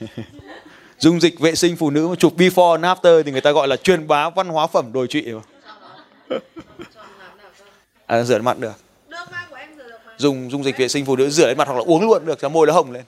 dung 0.98 1.20
dịch 1.20 1.40
vệ 1.40 1.54
sinh 1.54 1.76
phụ 1.76 1.90
nữ 1.90 2.08
mà 2.08 2.14
chụp 2.14 2.36
before 2.36 2.72
and 2.72 2.84
after 2.84 3.22
thì 3.22 3.32
người 3.32 3.40
ta 3.40 3.52
gọi 3.52 3.68
là 3.68 3.76
truyền 3.76 4.08
bá 4.08 4.30
văn 4.30 4.48
hóa 4.48 4.66
phẩm 4.66 4.92
đồi 4.92 5.06
trụy 5.06 5.24
à, 8.06 8.22
rửa 8.22 8.38
mặt 8.38 8.58
được. 8.58 8.72
Dùng 10.16 10.50
dung 10.50 10.64
dịch 10.64 10.76
vệ 10.76 10.88
sinh 10.88 11.04
phụ 11.04 11.16
nữ 11.16 11.30
rửa 11.30 11.46
lên 11.46 11.58
mặt 11.58 11.68
hoặc 11.68 11.74
là 11.74 11.82
uống 11.86 12.06
luôn 12.06 12.26
được 12.26 12.38
cho 12.40 12.48
môi 12.48 12.66
nó 12.66 12.72
hồng 12.72 12.92
lên. 12.92 13.02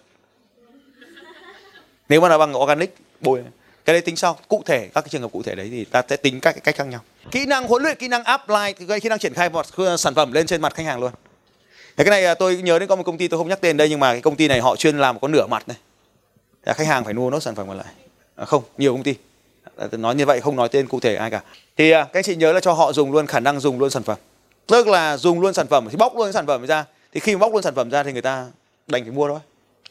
Nếu 2.09 2.21
mà 2.21 2.29
là 2.29 2.39
bằng 2.39 2.57
organic 2.57 2.97
bôi. 3.21 3.43
Cái 3.85 3.95
đấy 3.95 4.01
tính 4.01 4.17
sau. 4.17 4.39
Cụ 4.49 4.63
thể 4.67 4.89
các 4.95 5.01
cái 5.01 5.09
trường 5.09 5.23
hợp 5.23 5.33
cụ 5.33 5.43
thể 5.43 5.55
đấy 5.55 5.69
thì 5.71 5.85
ta 5.85 6.03
sẽ 6.09 6.17
tính 6.17 6.41
các 6.41 6.53
cái 6.53 6.61
cách 6.61 6.77
khác 6.77 6.87
nhau. 6.87 7.01
Kỹ 7.31 7.47
năng 7.47 7.69
huấn 7.69 7.83
luyện 7.83 7.97
kỹ 7.97 8.09
năng 8.09 8.25
apply 8.25 8.73
kỹ 9.03 9.09
năng 9.09 9.19
triển 9.19 9.35
khai 9.35 9.51
một 9.51 9.67
sản 9.99 10.15
phẩm 10.15 10.33
lên 10.33 10.47
trên 10.47 10.63
mặt 10.63 10.75
khách 10.75 10.87
hàng 10.87 11.01
luôn. 11.01 11.13
Cái 11.97 12.07
này 12.23 12.35
tôi 12.35 12.57
nhớ 12.57 12.79
đến 12.79 12.89
có 12.89 12.97
một 12.97 13.03
công 13.03 13.19
ty 13.19 13.29
tôi 13.29 13.39
không 13.39 13.49
nhắc 13.49 13.61
tên 13.61 13.77
đây 13.77 13.89
nhưng 13.89 14.01
mà 14.01 14.13
cái 14.13 14.21
công 14.21 14.37
ty 14.37 14.49
này 14.49 14.61
họ 14.61 14.77
chuyên 14.77 14.99
làm 14.99 15.19
có 15.19 15.29
nửa 15.29 15.47
mặt 15.47 15.69
này 15.69 15.77
là 16.67 16.75
khách 16.75 16.87
hàng 16.87 17.05
phải 17.05 17.15
mua 17.15 17.31
nốt 17.31 17.41
sản 17.41 17.55
phẩm 17.55 17.69
còn 17.69 17.77
lại. 17.77 17.87
À, 18.37 18.45
không 18.45 18.63
nhiều 18.79 18.93
công 18.93 19.03
ty. 19.03 19.15
À, 19.77 19.87
nói 19.93 20.15
như 20.15 20.27
vậy 20.27 20.41
không 20.41 20.57
nói 20.57 20.69
tên 20.69 20.89
cụ 20.89 21.01
thể 21.01 21.15
ai 21.15 21.31
cả. 21.31 21.43
Thì 21.77 21.91
à, 21.91 22.05
các 22.05 22.19
anh 22.19 22.25
chị 22.25 22.37
nhớ 22.37 22.53
là 22.53 22.61
cho 22.61 22.73
họ 22.73 22.93
dùng 22.93 23.13
luôn 23.13 23.27
khả 23.27 23.41
năng 23.41 23.61
dùng 23.61 23.79
luôn 23.79 23.91
sản 23.91 24.03
phẩm. 24.03 24.19
Tức 24.67 24.89
là 24.89 25.17
dùng 25.17 25.41
luôn 25.41 25.55
sản 25.55 25.67
phẩm 25.67 25.89
thì 25.91 25.97
bóc 25.97 26.17
luôn 26.17 26.33
sản 26.33 26.47
phẩm 26.47 26.67
ra. 26.67 26.85
Thì 27.13 27.21
khi 27.21 27.37
bóc 27.37 27.53
luôn 27.53 27.63
sản 27.63 27.75
phẩm 27.75 27.91
ra 27.91 28.03
thì 28.03 28.13
người 28.13 28.23
ta 28.23 28.47
đành 28.87 29.03
phải 29.03 29.13
mua 29.13 29.29
thôi. 29.29 29.39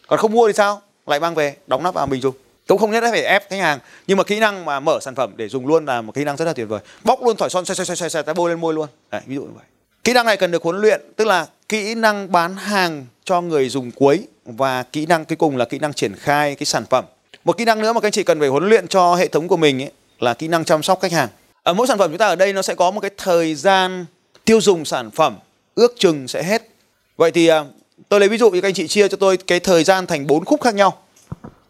Còn 0.08 0.20
không 0.20 0.32
mua 0.32 0.48
thì 0.48 0.54
sao? 0.54 0.82
Lại 1.08 1.20
mang 1.20 1.36
về 1.36 1.56
đóng 1.68 1.84
nắp 1.84 1.94
vào 1.94 2.08
mình 2.08 2.22
dùng. 2.22 2.36
Cũng 2.68 2.78
không 2.78 2.92
nhất 2.92 3.02
thiết 3.02 3.12
phải 3.12 3.24
ép 3.24 3.50
khách 3.50 3.60
hàng 3.60 3.80
nhưng 4.08 4.18
mà 4.18 4.24
kỹ 4.24 4.40
năng 4.40 4.66
mà 4.66 4.80
mở 4.80 5.00
sản 5.02 5.16
phẩm 5.16 5.34
để 5.36 5.48
dùng 5.48 5.68
luôn 5.68 5.86
là 5.86 6.02
một 6.02 6.16
kỹ 6.16 6.24
năng 6.24 6.38
rất 6.38 6.46
là 6.46 6.54
tuyệt 6.54 6.68
vời. 6.68 6.80
Bóc 7.04 7.24
luôn 7.24 7.38
thỏi 7.38 7.50
son 7.50 7.66
xoay 7.66 7.76
xoay 7.76 7.98
xoay 7.98 8.10
xoay 8.10 8.24
ta 8.24 8.34
bôi 8.34 8.50
lên 8.50 8.62
môi 8.62 8.74
luôn. 8.74 8.90
Đấy, 9.12 9.22
ví 9.26 9.36
dụ 9.36 9.42
như 9.42 9.52
vậy. 9.56 9.66
Kỹ 10.04 10.14
năng 10.14 10.26
này 10.26 10.38
cần 10.38 10.52
được 10.52 10.64
huấn 10.64 10.82
luyện 10.82 11.02
tức 11.16 11.28
là 11.28 11.48
kỹ 11.70 11.96
năng 11.96 12.32
bán 12.32 12.56
hàng 12.56 13.06
cho 13.24 13.42
người 13.42 13.70
dùng 13.70 13.92
cuối 13.92 14.28
và 14.46 14.84
kỹ 14.84 15.06
năng 15.06 15.26
cuối 15.26 15.36
cùng 15.36 15.58
là 15.58 15.66
kỹ 15.66 15.80
năng 15.80 15.94
triển 15.94 16.16
khai 16.16 16.56
cái 16.56 16.66
sản 16.66 16.86
phẩm. 16.90 17.06
Một 17.44 17.58
kỹ 17.58 17.66
năng 17.66 17.82
nữa 17.82 17.94
mà 17.94 18.00
các 18.00 18.08
anh 18.08 18.12
chị 18.12 18.24
cần 18.24 18.40
phải 18.40 18.50
huấn 18.50 18.70
luyện 18.70 18.88
cho 18.88 19.16
hệ 19.16 19.28
thống 19.28 19.48
của 19.48 19.58
mình 19.58 19.82
ấy, 19.82 19.92
là 20.20 20.34
kỹ 20.34 20.48
năng 20.48 20.66
chăm 20.66 20.84
sóc 20.84 21.00
khách 21.02 21.12
hàng. 21.12 21.30
Ở 21.64 21.74
mỗi 21.74 21.88
sản 21.88 21.98
phẩm 21.98 22.12
chúng 22.12 22.18
ta 22.18 22.28
ở 22.28 22.36
đây 22.36 22.54
nó 22.54 22.62
sẽ 22.62 22.76
có 22.76 22.92
một 22.92 23.02
cái 23.02 23.12
thời 23.18 23.56
gian 23.56 24.06
tiêu 24.46 24.62
dùng 24.62 24.86
sản 24.86 25.12
phẩm 25.12 25.38
ước 25.76 25.96
chừng 25.98 26.28
sẽ 26.28 26.44
hết. 26.44 26.70
Vậy 27.18 27.32
thì 27.32 27.48
à, 27.48 27.64
tôi 28.10 28.20
lấy 28.20 28.30
ví 28.30 28.38
dụ 28.38 28.52
như 28.52 28.62
các 28.62 28.68
anh 28.68 28.74
chị 28.74 28.88
chia 28.88 29.08
cho 29.08 29.18
tôi 29.18 29.38
cái 29.38 29.60
thời 29.60 29.84
gian 29.84 30.08
thành 30.08 30.28
bốn 30.28 30.46
khúc 30.46 30.62
khác 30.62 30.76
nhau. 30.76 30.98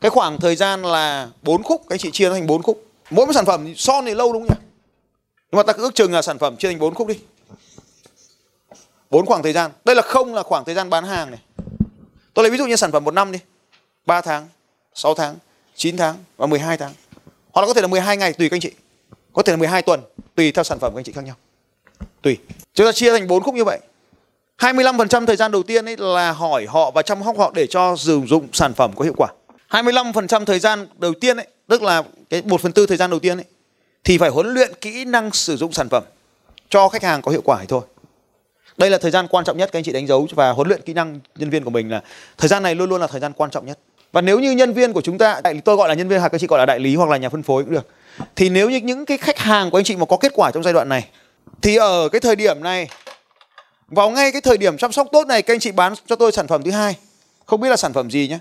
Cái 0.02 0.10
khoảng 0.10 0.40
thời 0.40 0.56
gian 0.56 0.82
là 0.82 1.30
bốn 1.42 1.64
khúc 1.64 1.82
các 1.90 1.94
anh 1.94 2.00
chị 2.00 2.12
chia 2.12 2.30
nó 2.30 2.34
thành 2.34 2.48
bốn 2.48 2.62
khúc. 2.62 2.86
Mỗi 3.10 3.26
một 3.26 3.34
sản 3.34 3.46
phẩm 3.46 3.74
son 3.76 4.06
thì 4.06 4.14
lâu 4.14 4.34
đúng 4.34 4.48
không 4.48 4.58
nhỉ? 4.58 4.66
Nhưng 5.52 5.58
mà 5.58 5.64
ta 5.64 5.74
cứ 5.74 5.84
ước 5.84 5.96
chừng 5.96 6.14
là 6.14 6.22
sản 6.22 6.38
phẩm 6.38 6.56
chia 6.58 6.68
thành 6.68 6.80
bốn 6.80 6.94
khúc 6.94 7.08
đi 7.08 7.16
bốn 9.16 9.26
khoảng 9.26 9.44
thời 9.44 9.54
gian. 9.54 9.72
Đây 9.86 9.96
là 9.96 10.02
không 10.02 10.34
là 10.34 10.44
khoảng 10.44 10.66
thời 10.66 10.76
gian 10.76 10.90
bán 10.90 11.04
hàng 11.04 11.32
này. 11.32 11.40
Tôi 12.34 12.44
lấy 12.44 12.52
ví 12.52 12.58
dụ 12.58 12.66
như 12.66 12.76
sản 12.76 12.92
phẩm 12.92 13.04
một 13.04 13.14
năm 13.14 13.32
đi. 13.32 13.40
3 14.06 14.22
tháng 14.22 14.48
6 14.94 15.14
tháng 15.14 15.36
9 15.76 15.98
tháng 15.98 16.16
và 16.38 16.46
12 16.48 16.78
tháng. 16.78 16.94
Hoặc 17.54 17.62
là 17.62 17.68
có 17.68 17.74
thể 17.74 17.82
là 17.82 17.88
12 17.88 18.18
ngày, 18.18 18.34
tùy 18.34 18.50
các 18.50 18.56
anh 18.56 18.62
chị. 18.62 18.72
Có 19.34 19.42
thể 19.42 19.54
là 19.54 19.58
12 19.58 19.82
tuần, 19.82 20.02
tùy 20.36 20.52
theo 20.52 20.64
sản 20.64 20.80
phẩm 20.80 20.94
các 20.94 21.00
anh 21.00 21.04
chị 21.04 21.12
khác 21.12 21.24
nhau. 21.24 21.36
Tùy. 22.22 22.38
Chúng 22.74 22.88
ta 22.88 22.92
chia 22.92 23.12
thành 23.12 23.28
bốn 23.28 23.44
khúc 23.44 23.56
như 23.56 23.64
vậy. 23.64 23.80
25% 24.58 25.26
thời 25.26 25.36
gian 25.36 25.52
đầu 25.52 25.64
tiên 25.64 25.86
ấy 25.86 25.98
là 25.98 26.32
hỏi 26.32 26.66
họ 26.66 26.92
và 26.92 27.02
chăm 27.02 27.24
sóc 27.24 27.38
họ 27.38 27.52
để 27.56 27.68
cho 27.68 27.96
sử 27.96 28.22
dụng 28.28 28.48
sản 28.54 28.74
phẩm 28.74 28.92
có 28.96 29.04
hiệu 29.04 29.14
quả. 29.18 29.28
25% 29.70 30.46
thời 30.46 30.60
gian 30.60 30.88
đầu 30.98 31.14
tiên 31.22 31.38
ấy, 31.38 31.48
tức 31.68 31.82
là 31.82 32.04
cái 32.30 32.42
1 32.46 32.62
phần 32.62 32.72
tư 32.72 32.86
thời 32.86 32.98
gian 32.98 33.10
đầu 33.10 33.20
tiên 33.20 33.38
ấy, 33.38 33.46
thì 34.04 34.18
phải 34.18 34.30
huấn 34.30 34.54
luyện 34.54 34.72
kỹ 34.82 35.06
năng 35.06 35.32
sử 35.32 35.58
dụng 35.58 35.72
sản 35.72 35.90
phẩm 35.90 36.04
cho 36.70 36.90
khách 36.90 37.04
hàng 37.04 37.22
có 37.22 37.32
hiệu 37.32 37.42
quả 37.46 37.58
thì 37.62 37.66
thôi 37.68 37.82
đây 38.78 38.90
là 38.90 38.98
thời 38.98 39.12
gian 39.12 39.28
quan 39.28 39.46
trọng 39.46 39.58
nhất 39.58 39.70
các 39.72 39.80
anh 39.80 39.84
chị 39.84 39.92
đánh 39.92 40.08
dấu 40.08 40.28
và 40.32 40.52
huấn 40.52 40.68
luyện 40.68 40.82
kỹ 40.82 40.94
năng 40.94 41.20
nhân 41.36 41.50
viên 41.50 41.64
của 41.64 41.70
mình 41.70 41.92
là 41.92 42.02
thời 42.38 42.48
gian 42.48 42.64
này 42.64 42.76
luôn 42.76 42.90
luôn 42.90 43.02
là 43.02 43.08
thời 43.08 43.22
gian 43.22 43.34
quan 43.34 43.52
trọng 43.52 43.66
nhất. 43.66 43.80
Và 44.12 44.22
nếu 44.22 44.40
như 44.40 44.52
nhân 44.52 44.74
viên 44.74 44.94
của 44.94 45.02
chúng 45.02 45.18
ta, 45.18 45.42
đại 45.44 45.54
lý, 45.54 45.60
tôi 45.62 45.76
gọi 45.76 45.90
là 45.90 45.96
nhân 45.96 46.08
viên 46.08 46.20
hoặc 46.20 46.30
các 46.30 46.42
chị 46.42 46.48
gọi 46.48 46.60
là 46.60 46.66
đại 46.66 46.80
lý 46.80 46.96
hoặc 46.96 47.10
là 47.10 47.18
nhà 47.18 47.30
phân 47.30 47.44
phối 47.44 47.64
cũng 47.64 47.74
được. 47.74 47.88
Thì 48.36 48.50
nếu 48.50 48.70
như 48.70 48.78
những 48.78 49.06
cái 49.06 49.18
khách 49.18 49.38
hàng 49.38 49.72
của 49.72 49.78
anh 49.78 49.84
chị 49.84 49.96
mà 49.96 50.06
có 50.06 50.18
kết 50.18 50.32
quả 50.36 50.52
trong 50.52 50.64
giai 50.64 50.74
đoạn 50.74 50.90
này, 50.90 51.08
thì 51.62 51.76
ở 51.76 52.10
cái 52.10 52.22
thời 52.22 52.36
điểm 52.36 52.64
này, 52.64 52.88
vào 53.88 54.10
ngay 54.10 54.32
cái 54.32 54.42
thời 54.42 54.58
điểm 54.58 54.78
chăm 54.78 54.92
sóc 54.92 55.08
tốt 55.12 55.28
này, 55.28 55.42
các 55.42 55.54
anh 55.54 55.60
chị 55.60 55.72
bán 55.72 55.94
cho 56.06 56.16
tôi 56.16 56.32
sản 56.32 56.48
phẩm 56.48 56.64
thứ 56.64 56.72
hai. 56.72 56.98
Không 57.46 57.62
biết 57.62 57.70
là 57.70 57.78
sản 57.78 57.94
phẩm 57.94 58.12
gì 58.12 58.28
nhé 58.28 58.40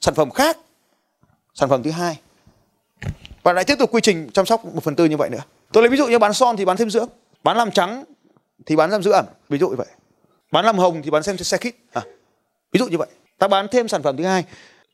sản 0.00 0.14
phẩm 0.14 0.30
khác. 0.30 0.58
Sản 1.54 1.68
phẩm 1.68 1.82
thứ 1.82 1.90
hai. 1.90 2.18
Và 3.42 3.52
lại 3.52 3.64
tiếp 3.64 3.74
tục 3.78 3.90
quy 3.92 4.00
trình 4.00 4.30
chăm 4.32 4.46
sóc 4.46 4.64
một 4.64 4.84
phần 4.84 4.96
tư 4.96 5.04
như 5.04 5.16
vậy 5.16 5.30
nữa. 5.30 5.42
Tôi 5.72 5.82
lấy 5.82 5.90
ví 5.90 5.96
dụ 5.96 6.06
như 6.06 6.18
bán 6.18 6.34
son 6.34 6.56
thì 6.56 6.64
bán 6.64 6.76
thêm 6.76 6.90
dưỡng, 6.90 7.08
bán 7.44 7.56
làm 7.56 7.70
trắng 7.70 8.04
thì 8.66 8.76
bán 8.76 8.90
giam 8.90 9.02
giữ 9.02 9.10
ẩm. 9.10 9.24
Ví 9.48 9.58
dụ 9.58 9.68
như 9.68 9.76
vậy. 9.76 9.86
Bán 10.52 10.64
làm 10.64 10.78
hồng 10.78 11.02
thì 11.04 11.10
bán 11.10 11.22
xem 11.22 11.38
xe 11.38 11.56
kit 11.56 11.74
à, 11.92 12.02
ví 12.72 12.78
dụ 12.78 12.86
như 12.86 12.98
vậy. 12.98 13.08
Ta 13.38 13.48
bán 13.48 13.68
thêm 13.68 13.88
sản 13.88 14.02
phẩm 14.02 14.16
thứ 14.16 14.24
hai. 14.24 14.44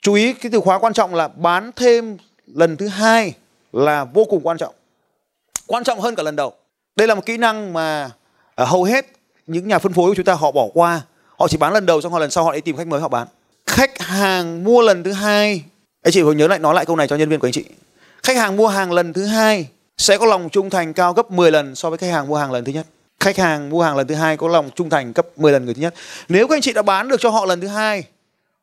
Chú 0.01 0.15
ý 0.15 0.33
cái 0.33 0.51
từ 0.53 0.61
khóa 0.61 0.79
quan 0.79 0.93
trọng 0.93 1.15
là 1.15 1.29
bán 1.29 1.71
thêm 1.77 2.17
lần 2.47 2.77
thứ 2.77 2.89
hai 2.89 3.35
là 3.73 4.05
vô 4.05 4.25
cùng 4.25 4.41
quan 4.43 4.59
trọng. 4.59 4.75
Quan 5.67 5.85
trọng 5.85 6.01
hơn 6.01 6.15
cả 6.15 6.23
lần 6.23 6.37
đầu. 6.37 6.53
Đây 6.97 7.09
là 7.09 7.15
một 7.15 7.27
kỹ 7.27 7.37
năng 7.37 7.73
mà 7.73 8.11
ở 8.55 8.65
hầu 8.65 8.85
hết 8.85 9.07
những 9.47 9.69
nhà 9.69 9.79
phân 9.79 9.93
phối 9.93 10.11
của 10.11 10.15
chúng 10.15 10.25
ta 10.25 10.35
họ 10.35 10.53
bỏ 10.53 10.69
qua. 10.75 11.03
Họ 11.39 11.49
chỉ 11.49 11.57
bán 11.57 11.73
lần 11.73 11.87
đầu 11.87 12.01
xong 12.01 12.13
họ 12.13 12.19
lần 12.19 12.31
sau 12.31 12.45
họ 12.45 12.53
đi 12.53 12.61
tìm 12.61 12.77
khách 12.77 12.87
mới 12.87 13.01
họ 13.01 13.09
bán. 13.09 13.29
Khách 13.67 13.99
hàng 13.99 14.65
mua 14.65 14.83
lần 14.83 15.03
thứ 15.03 15.13
hai. 15.13 15.65
Anh 16.03 16.13
chị 16.13 16.23
phải 16.23 16.35
nhớ 16.35 16.49
lại 16.49 16.59
nói 16.59 16.75
lại 16.75 16.87
câu 16.87 16.97
này 16.97 17.09
cho 17.09 17.17
nhân 17.17 17.29
viên 17.29 17.41
của 17.41 17.47
anh 17.47 17.53
chị. 17.53 17.65
Khách 18.23 18.37
hàng 18.37 18.57
mua 18.57 18.69
hàng 18.69 18.93
lần 18.93 19.13
thứ 19.13 19.25
hai 19.25 19.69
sẽ 19.97 20.19
có 20.19 20.27
lòng 20.27 20.49
trung 20.49 20.71
thành 20.71 20.93
cao 20.93 21.13
gấp 21.13 21.31
10 21.31 21.51
lần 21.51 21.75
so 21.75 21.91
với 21.91 21.99
khách 21.99 22.11
hàng 22.11 22.29
mua 22.29 22.37
hàng 22.37 22.53
lần 22.53 22.65
thứ 22.65 22.73
nhất 22.73 22.87
khách 23.21 23.37
hàng 23.37 23.71
mua 23.71 23.83
hàng 23.83 23.97
lần 23.97 24.07
thứ 24.07 24.15
hai 24.15 24.37
có 24.37 24.49
lòng 24.49 24.71
trung 24.75 24.91
thành 24.91 25.13
gấp 25.13 25.39
10 25.39 25.53
lần 25.53 25.65
người 25.65 25.75
thứ 25.75 25.81
nhất. 25.81 25.95
Nếu 26.29 26.49
các 26.49 26.57
anh 26.57 26.61
chị 26.61 26.73
đã 26.73 26.83
bán 26.83 27.09
được 27.09 27.21
cho 27.21 27.31
họ 27.31 27.47
lần 27.47 27.61
thứ 27.61 27.67
hai, 27.67 28.05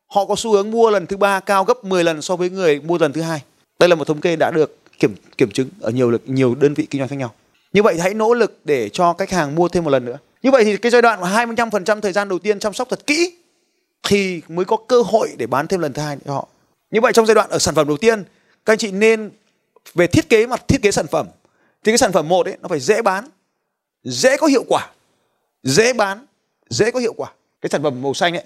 họ 0.08 0.26
có 0.26 0.36
xu 0.38 0.52
hướng 0.52 0.72
mua 0.72 0.90
lần 0.90 1.06
thứ 1.06 1.18
ba 1.18 1.40
cao 1.40 1.64
gấp 1.64 1.84
10 1.84 2.04
lần 2.04 2.22
so 2.22 2.36
với 2.36 2.50
người 2.50 2.80
mua 2.80 2.98
lần 2.98 3.14
thứ 3.14 3.22
hai. 3.22 3.42
Đây 3.80 3.90
là 3.90 3.96
một 3.96 4.08
thống 4.08 4.22
kê 4.22 4.36
đã 4.36 4.52
được 4.52 4.78
kiểm 5.00 5.16
kiểm 5.38 5.52
chứng 5.52 5.70
ở 5.82 5.92
nhiều 5.92 6.12
lực, 6.12 6.22
nhiều 6.26 6.56
đơn 6.56 6.74
vị 6.74 6.88
kinh 6.90 7.00
doanh 7.00 7.10
khác 7.10 7.16
nhau. 7.16 7.34
Như 7.74 7.84
vậy 7.84 8.00
hãy 8.00 8.14
nỗ 8.14 8.34
lực 8.34 8.60
để 8.64 8.90
cho 8.90 9.14
khách 9.14 9.32
hàng 9.32 9.56
mua 9.56 9.68
thêm 9.68 9.84
một 9.84 9.90
lần 9.90 10.06
nữa. 10.06 10.18
Như 10.44 10.52
vậy 10.52 10.64
thì 10.64 10.78
cái 10.78 10.92
giai 10.92 11.02
đoạn 11.02 11.22
mà 11.22 11.46
25% 11.46 12.02
thời 12.02 12.12
gian 12.12 12.30
đầu 12.30 12.40
tiên 12.40 12.60
chăm 12.60 12.74
sóc 12.74 12.90
thật 12.90 13.08
kỹ 13.08 13.34
thì 14.08 14.42
mới 14.48 14.66
có 14.66 14.78
cơ 14.88 15.02
hội 15.02 15.30
để 15.38 15.48
bán 15.48 15.68
thêm 15.68 15.80
lần 15.80 15.94
thứ 15.94 16.02
hai 16.02 16.18
cho 16.26 16.34
họ. 16.34 16.48
Như 16.92 17.02
vậy 17.02 17.14
trong 17.14 17.26
giai 17.26 17.36
đoạn 17.36 17.50
ở 17.50 17.60
sản 17.60 17.76
phẩm 17.76 17.88
đầu 17.88 17.98
tiên, 17.98 18.24
các 18.66 18.74
anh 18.74 18.78
chị 18.78 18.92
nên 18.92 19.32
về 19.94 20.08
thiết 20.08 20.30
kế 20.30 20.48
mặt 20.48 20.68
thiết 20.68 20.82
kế 20.82 20.92
sản 20.92 21.08
phẩm. 21.08 21.28
Thì 21.84 21.92
cái 21.92 21.98
sản 21.98 22.12
phẩm 22.12 22.28
một 22.28 22.46
ấy, 22.46 22.58
nó 22.62 22.68
phải 22.68 22.80
dễ 22.80 23.02
bán 23.02 23.28
dễ 24.06 24.38
có 24.38 24.48
hiệu 24.48 24.64
quả 24.68 24.90
dễ 25.64 25.94
bán 25.94 26.26
dễ 26.70 26.92
có 26.92 27.00
hiệu 27.00 27.14
quả. 27.18 27.32
Cái 27.62 27.70
sản 27.70 27.84
phẩm 27.84 28.02
màu 28.02 28.14
xanh 28.14 28.34
ấy 28.36 28.44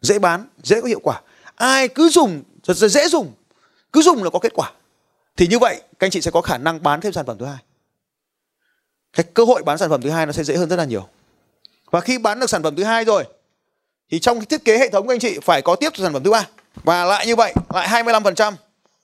dễ 0.00 0.18
bán 0.18 0.48
dễ 0.62 0.80
có 0.80 0.88
hiệu 0.88 1.00
quả. 1.02 1.20
Ai 1.54 1.88
cứ 1.88 2.08
dùng 2.08 2.42
rất, 2.62 2.76
dễ 2.76 3.08
dùng 3.08 3.32
cứ 3.92 4.02
dùng 4.02 4.24
là 4.24 4.30
có 4.30 4.38
kết 4.38 4.52
quả. 4.54 4.72
Thì 5.36 5.46
như 5.46 5.58
vậy 5.58 5.80
các 5.98 6.06
anh 6.06 6.10
chị 6.10 6.20
sẽ 6.20 6.30
có 6.30 6.40
khả 6.40 6.58
năng 6.58 6.82
bán 6.82 7.00
thêm 7.00 7.12
sản 7.12 7.26
phẩm 7.26 7.38
thứ 7.38 7.46
hai. 7.46 7.62
Cái 9.12 9.26
cơ 9.34 9.44
hội 9.44 9.62
bán 9.62 9.78
sản 9.78 9.90
phẩm 9.90 10.02
thứ 10.02 10.10
hai 10.10 10.26
nó 10.26 10.32
sẽ 10.32 10.44
dễ 10.44 10.56
hơn 10.56 10.68
rất 10.68 10.76
là 10.76 10.84
nhiều. 10.84 11.08
Và 11.90 12.00
khi 12.00 12.18
bán 12.18 12.40
được 12.40 12.50
sản 12.50 12.62
phẩm 12.62 12.76
thứ 12.76 12.84
hai 12.84 13.04
rồi 13.04 13.24
thì 14.10 14.18
trong 14.18 14.44
thiết 14.44 14.64
kế 14.64 14.78
hệ 14.78 14.88
thống 14.88 15.06
của 15.06 15.12
anh 15.12 15.18
chị 15.18 15.38
phải 15.42 15.62
có 15.62 15.76
tiếp 15.76 15.92
sản 15.96 16.12
phẩm 16.12 16.22
thứ 16.24 16.30
ba. 16.30 16.48
Và 16.84 17.04
lại 17.04 17.26
như 17.26 17.36
vậy 17.36 17.54
lại 17.74 18.04
25% 18.04 18.52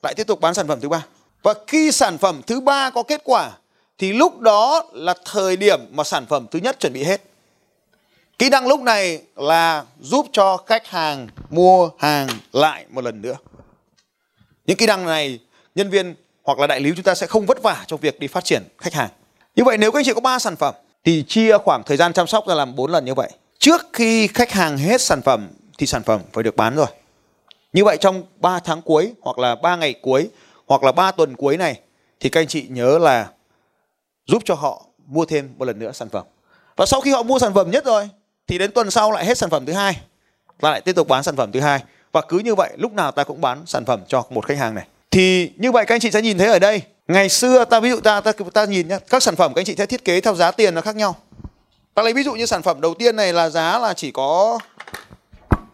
lại 0.02 0.14
tiếp 0.14 0.26
tục 0.26 0.40
bán 0.40 0.54
sản 0.54 0.68
phẩm 0.68 0.80
thứ 0.80 0.88
ba. 0.88 1.06
Và 1.42 1.54
khi 1.66 1.92
sản 1.92 2.18
phẩm 2.18 2.42
thứ 2.46 2.60
ba 2.60 2.90
có 2.90 3.02
kết 3.02 3.20
quả 3.24 3.50
thì 4.02 4.12
lúc 4.12 4.40
đó 4.40 4.84
là 4.92 5.14
thời 5.24 5.56
điểm 5.56 5.80
mà 5.90 6.04
sản 6.04 6.26
phẩm 6.26 6.46
thứ 6.50 6.58
nhất 6.58 6.80
chuẩn 6.80 6.92
bị 6.92 7.04
hết. 7.04 7.22
Kỹ 8.38 8.48
năng 8.48 8.66
lúc 8.66 8.80
này 8.80 9.22
là 9.36 9.84
giúp 10.00 10.26
cho 10.32 10.56
khách 10.56 10.86
hàng 10.86 11.28
mua 11.50 11.90
hàng 11.98 12.28
lại 12.52 12.84
một 12.90 13.04
lần 13.04 13.22
nữa. 13.22 13.36
Những 14.66 14.76
kỹ 14.76 14.86
năng 14.86 15.06
này, 15.06 15.38
nhân 15.74 15.90
viên 15.90 16.14
hoặc 16.42 16.58
là 16.58 16.66
đại 16.66 16.80
lý 16.80 16.92
chúng 16.96 17.04
ta 17.04 17.14
sẽ 17.14 17.26
không 17.26 17.46
vất 17.46 17.62
vả 17.62 17.84
trong 17.86 18.00
việc 18.00 18.20
đi 18.20 18.26
phát 18.26 18.44
triển 18.44 18.62
khách 18.78 18.92
hàng. 18.92 19.10
Như 19.56 19.64
vậy 19.64 19.78
nếu 19.78 19.92
các 19.92 19.98
anh 19.98 20.04
chị 20.04 20.12
có 20.14 20.20
3 20.20 20.38
sản 20.38 20.56
phẩm, 20.56 20.74
thì 21.04 21.24
chia 21.28 21.58
khoảng 21.58 21.82
thời 21.82 21.96
gian 21.96 22.12
chăm 22.12 22.26
sóc 22.26 22.48
ra 22.48 22.54
làm 22.54 22.76
4 22.76 22.90
lần 22.90 23.04
như 23.04 23.14
vậy. 23.14 23.30
Trước 23.58 23.86
khi 23.92 24.26
khách 24.26 24.52
hàng 24.52 24.78
hết 24.78 25.00
sản 25.00 25.22
phẩm, 25.22 25.48
thì 25.78 25.86
sản 25.86 26.02
phẩm 26.02 26.20
phải 26.32 26.44
được 26.44 26.56
bán 26.56 26.76
rồi. 26.76 26.88
Như 27.72 27.84
vậy 27.84 27.96
trong 28.00 28.22
3 28.36 28.58
tháng 28.58 28.82
cuối 28.82 29.12
hoặc 29.20 29.38
là 29.38 29.54
3 29.54 29.76
ngày 29.76 29.94
cuối 30.02 30.28
hoặc 30.66 30.82
là 30.82 30.92
3 30.92 31.10
tuần 31.10 31.36
cuối 31.36 31.56
này, 31.56 31.80
thì 32.20 32.28
các 32.28 32.40
anh 32.40 32.46
chị 32.46 32.66
nhớ 32.68 32.98
là 32.98 33.28
giúp 34.26 34.42
cho 34.44 34.54
họ 34.54 34.86
mua 35.06 35.24
thêm 35.24 35.54
một 35.58 35.64
lần 35.64 35.78
nữa 35.78 35.92
sản 35.92 36.08
phẩm. 36.08 36.24
Và 36.76 36.86
sau 36.86 37.00
khi 37.00 37.10
họ 37.12 37.22
mua 37.22 37.38
sản 37.38 37.54
phẩm 37.54 37.70
nhất 37.70 37.84
rồi, 37.84 38.08
thì 38.46 38.58
đến 38.58 38.72
tuần 38.72 38.90
sau 38.90 39.10
lại 39.10 39.24
hết 39.24 39.38
sản 39.38 39.50
phẩm 39.50 39.66
thứ 39.66 39.72
hai. 39.72 40.00
Ta 40.60 40.70
lại 40.70 40.80
tiếp 40.80 40.96
tục 40.96 41.08
bán 41.08 41.22
sản 41.22 41.36
phẩm 41.36 41.52
thứ 41.52 41.60
hai. 41.60 41.84
Và 42.12 42.20
cứ 42.20 42.38
như 42.38 42.54
vậy, 42.54 42.70
lúc 42.76 42.92
nào 42.92 43.12
ta 43.12 43.24
cũng 43.24 43.40
bán 43.40 43.62
sản 43.66 43.84
phẩm 43.84 44.00
cho 44.08 44.24
một 44.30 44.46
khách 44.46 44.58
hàng 44.58 44.74
này. 44.74 44.86
Thì 45.10 45.52
như 45.56 45.72
vậy 45.72 45.84
các 45.86 45.94
anh 45.94 46.00
chị 46.00 46.10
sẽ 46.10 46.22
nhìn 46.22 46.38
thấy 46.38 46.48
ở 46.48 46.58
đây, 46.58 46.82
ngày 47.08 47.28
xưa 47.28 47.64
ta, 47.64 47.80
ví 47.80 47.90
dụ 47.90 48.00
ta 48.00 48.20
ta 48.20 48.32
ta 48.52 48.64
nhìn 48.64 48.88
nhá, 48.88 48.98
các 48.98 49.22
sản 49.22 49.36
phẩm 49.36 49.54
các 49.54 49.60
anh 49.60 49.64
chị 49.64 49.74
sẽ 49.78 49.86
thiết 49.86 50.04
kế 50.04 50.20
theo 50.20 50.34
giá 50.34 50.50
tiền 50.50 50.74
nó 50.74 50.80
khác 50.80 50.96
nhau. 50.96 51.16
Ta 51.94 52.02
lấy 52.02 52.12
ví 52.12 52.22
dụ 52.22 52.32
như 52.32 52.46
sản 52.46 52.62
phẩm 52.62 52.80
đầu 52.80 52.94
tiên 52.94 53.16
này 53.16 53.32
là 53.32 53.50
giá 53.50 53.78
là 53.78 53.94
chỉ 53.94 54.10
có 54.10 54.58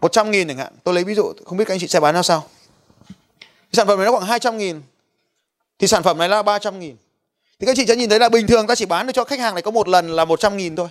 100 0.01 0.31
nghìn 0.31 0.49
chẳng 0.49 0.57
hạn. 0.57 0.73
Tôi 0.85 0.95
lấy 0.95 1.05
ví 1.05 1.15
dụ, 1.15 1.33
không 1.47 1.59
biết 1.59 1.65
các 1.65 1.75
anh 1.75 1.81
chị 1.81 1.89
sẽ 1.89 2.01
bán 2.01 2.15
ra 2.15 2.23
sao. 2.23 2.45
Sản 3.73 3.87
phẩm 3.87 3.99
này 3.99 4.07
nó 4.07 4.13
khoảng 4.13 4.27
200 4.27 4.59
nghìn, 4.59 4.83
thì 5.79 5.87
sản 5.87 6.03
phẩm 6.03 6.19
này 6.19 6.29
là 6.29 6.43
300 6.43 6.79
nghìn 6.79 6.97
thì 7.61 7.67
các 7.67 7.77
chị 7.77 7.87
sẽ 7.87 7.97
nhìn 7.97 8.11
thấy 8.11 8.19
là 8.19 8.29
bình 8.29 8.47
thường 8.47 8.67
ta 8.67 8.75
chỉ 8.75 8.87
bán 8.87 9.07
được 9.07 9.13
cho 9.13 9.25
khách 9.25 9.41
hàng 9.41 9.55
này 9.55 9.63
có 9.63 9.71
một 9.71 9.89
lần 9.89 10.11
là 10.11 10.25
100 10.25 10.57
nghìn 10.57 10.77
thôi. 10.77 10.89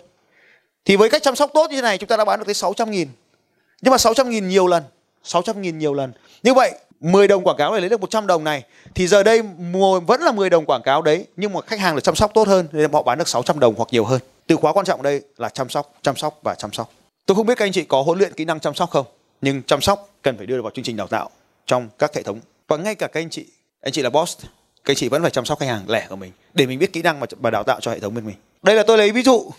Thì 0.86 0.96
với 0.96 1.10
cách 1.10 1.24
chăm 1.24 1.36
sóc 1.36 1.52
tốt 1.54 1.70
như 1.70 1.76
thế 1.76 1.82
này 1.82 1.98
chúng 1.98 2.10
ta 2.10 2.18
đã 2.18 2.26
bán 2.26 2.40
được 2.40 2.46
tới 2.46 2.54
600 2.54 2.92
nghìn. 2.92 3.08
Nhưng 3.82 3.92
mà 3.92 3.98
600 3.98 4.30
nghìn 4.30 4.48
nhiều 4.48 4.68
lần 4.68 4.84
600 5.24 5.62
nghìn 5.62 5.78
nhiều 5.80 5.94
lần. 5.94 6.12
Như 6.44 6.54
vậy 6.54 6.72
10 7.00 7.28
đồng 7.28 7.44
quảng 7.44 7.58
cáo 7.58 7.74
để 7.74 7.80
lấy 7.80 7.90
được 7.90 8.02
100 8.02 8.28
đồng 8.28 8.44
này, 8.44 8.64
thì 8.96 9.08
giờ 9.08 9.24
đây 9.24 9.42
mùa 9.42 10.00
vẫn 10.00 10.22
là 10.22 10.32
10 10.32 10.50
đồng 10.50 10.66
quảng 10.66 10.82
cáo 10.82 11.02
đấy, 11.02 11.26
nhưng 11.38 11.54
mà 11.54 11.62
khách 11.62 11.80
hàng 11.80 11.96
được 11.96 12.02
chăm 12.02 12.16
sóc 12.16 12.32
tốt 12.34 12.48
hơn, 12.48 12.68
nên 12.72 12.92
họ 12.92 13.04
bán 13.04 13.18
được 13.18 13.28
600 13.28 13.60
đồng 13.60 13.76
hoặc 13.78 13.90
nhiều 13.92 14.06
hơn. 14.06 14.22
Từ 14.48 14.56
khóa 14.56 14.74
quan 14.74 14.86
trọng 14.86 15.02
đây 15.02 15.22
là 15.38 15.50
chăm 15.50 15.70
sóc 15.70 15.94
chăm 16.02 16.16
sóc 16.16 16.40
và 16.44 16.56
chăm 16.56 16.74
sóc. 16.74 16.92
Tôi 17.26 17.36
không 17.36 17.46
biết 17.46 17.58
các 17.58 17.66
anh 17.66 17.72
chị 17.72 17.84
có 17.84 18.02
huấn 18.02 18.20
luyện 18.20 18.34
kỹ 18.34 18.46
năng 18.46 18.60
chăm 18.60 18.74
sóc 18.74 18.90
không, 18.90 19.06
nhưng 19.42 19.64
chăm 19.64 19.82
sóc 19.82 20.10
cần 20.22 20.38
phải 20.38 20.46
đưa 20.46 20.62
vào 20.62 20.72
chương 20.72 20.86
trình 20.86 20.98
đào 20.98 21.08
tạo 21.08 21.30
trong 21.66 21.90
các 22.00 22.16
hệ 22.16 22.24
thống. 22.24 22.40
Và 22.68 22.78
ngay 22.78 22.96
cả 22.96 23.08
các 23.08 23.20
anh 23.20 23.30
chị 23.30 23.46
anh 23.82 23.94
chị 23.94 24.02
là 24.02 24.10
boss 24.10 24.38
các 24.88 24.92
anh 24.92 24.98
chị 24.98 25.10
vẫn 25.10 25.22
phải 25.22 25.32
chăm 25.32 25.46
sóc 25.46 25.60
khách 25.60 25.66
hàng 25.66 25.90
lẻ 25.90 26.06
của 26.10 26.16
mình 26.16 26.32
để 26.54 26.66
mình 26.66 26.80
biết 26.80 26.94
kỹ 26.94 27.02
năng 27.02 27.20
mà 27.20 27.26
và 27.40 27.50
đào 27.50 27.64
tạo 27.64 27.80
cho 27.82 27.92
hệ 27.92 28.00
thống 28.00 28.16
bên 28.16 28.26
mình 28.26 28.36
đây 28.64 28.76
là 28.76 28.84
tôi 28.84 28.98
lấy 28.98 29.12
ví 29.12 29.22
dụ 29.22 29.52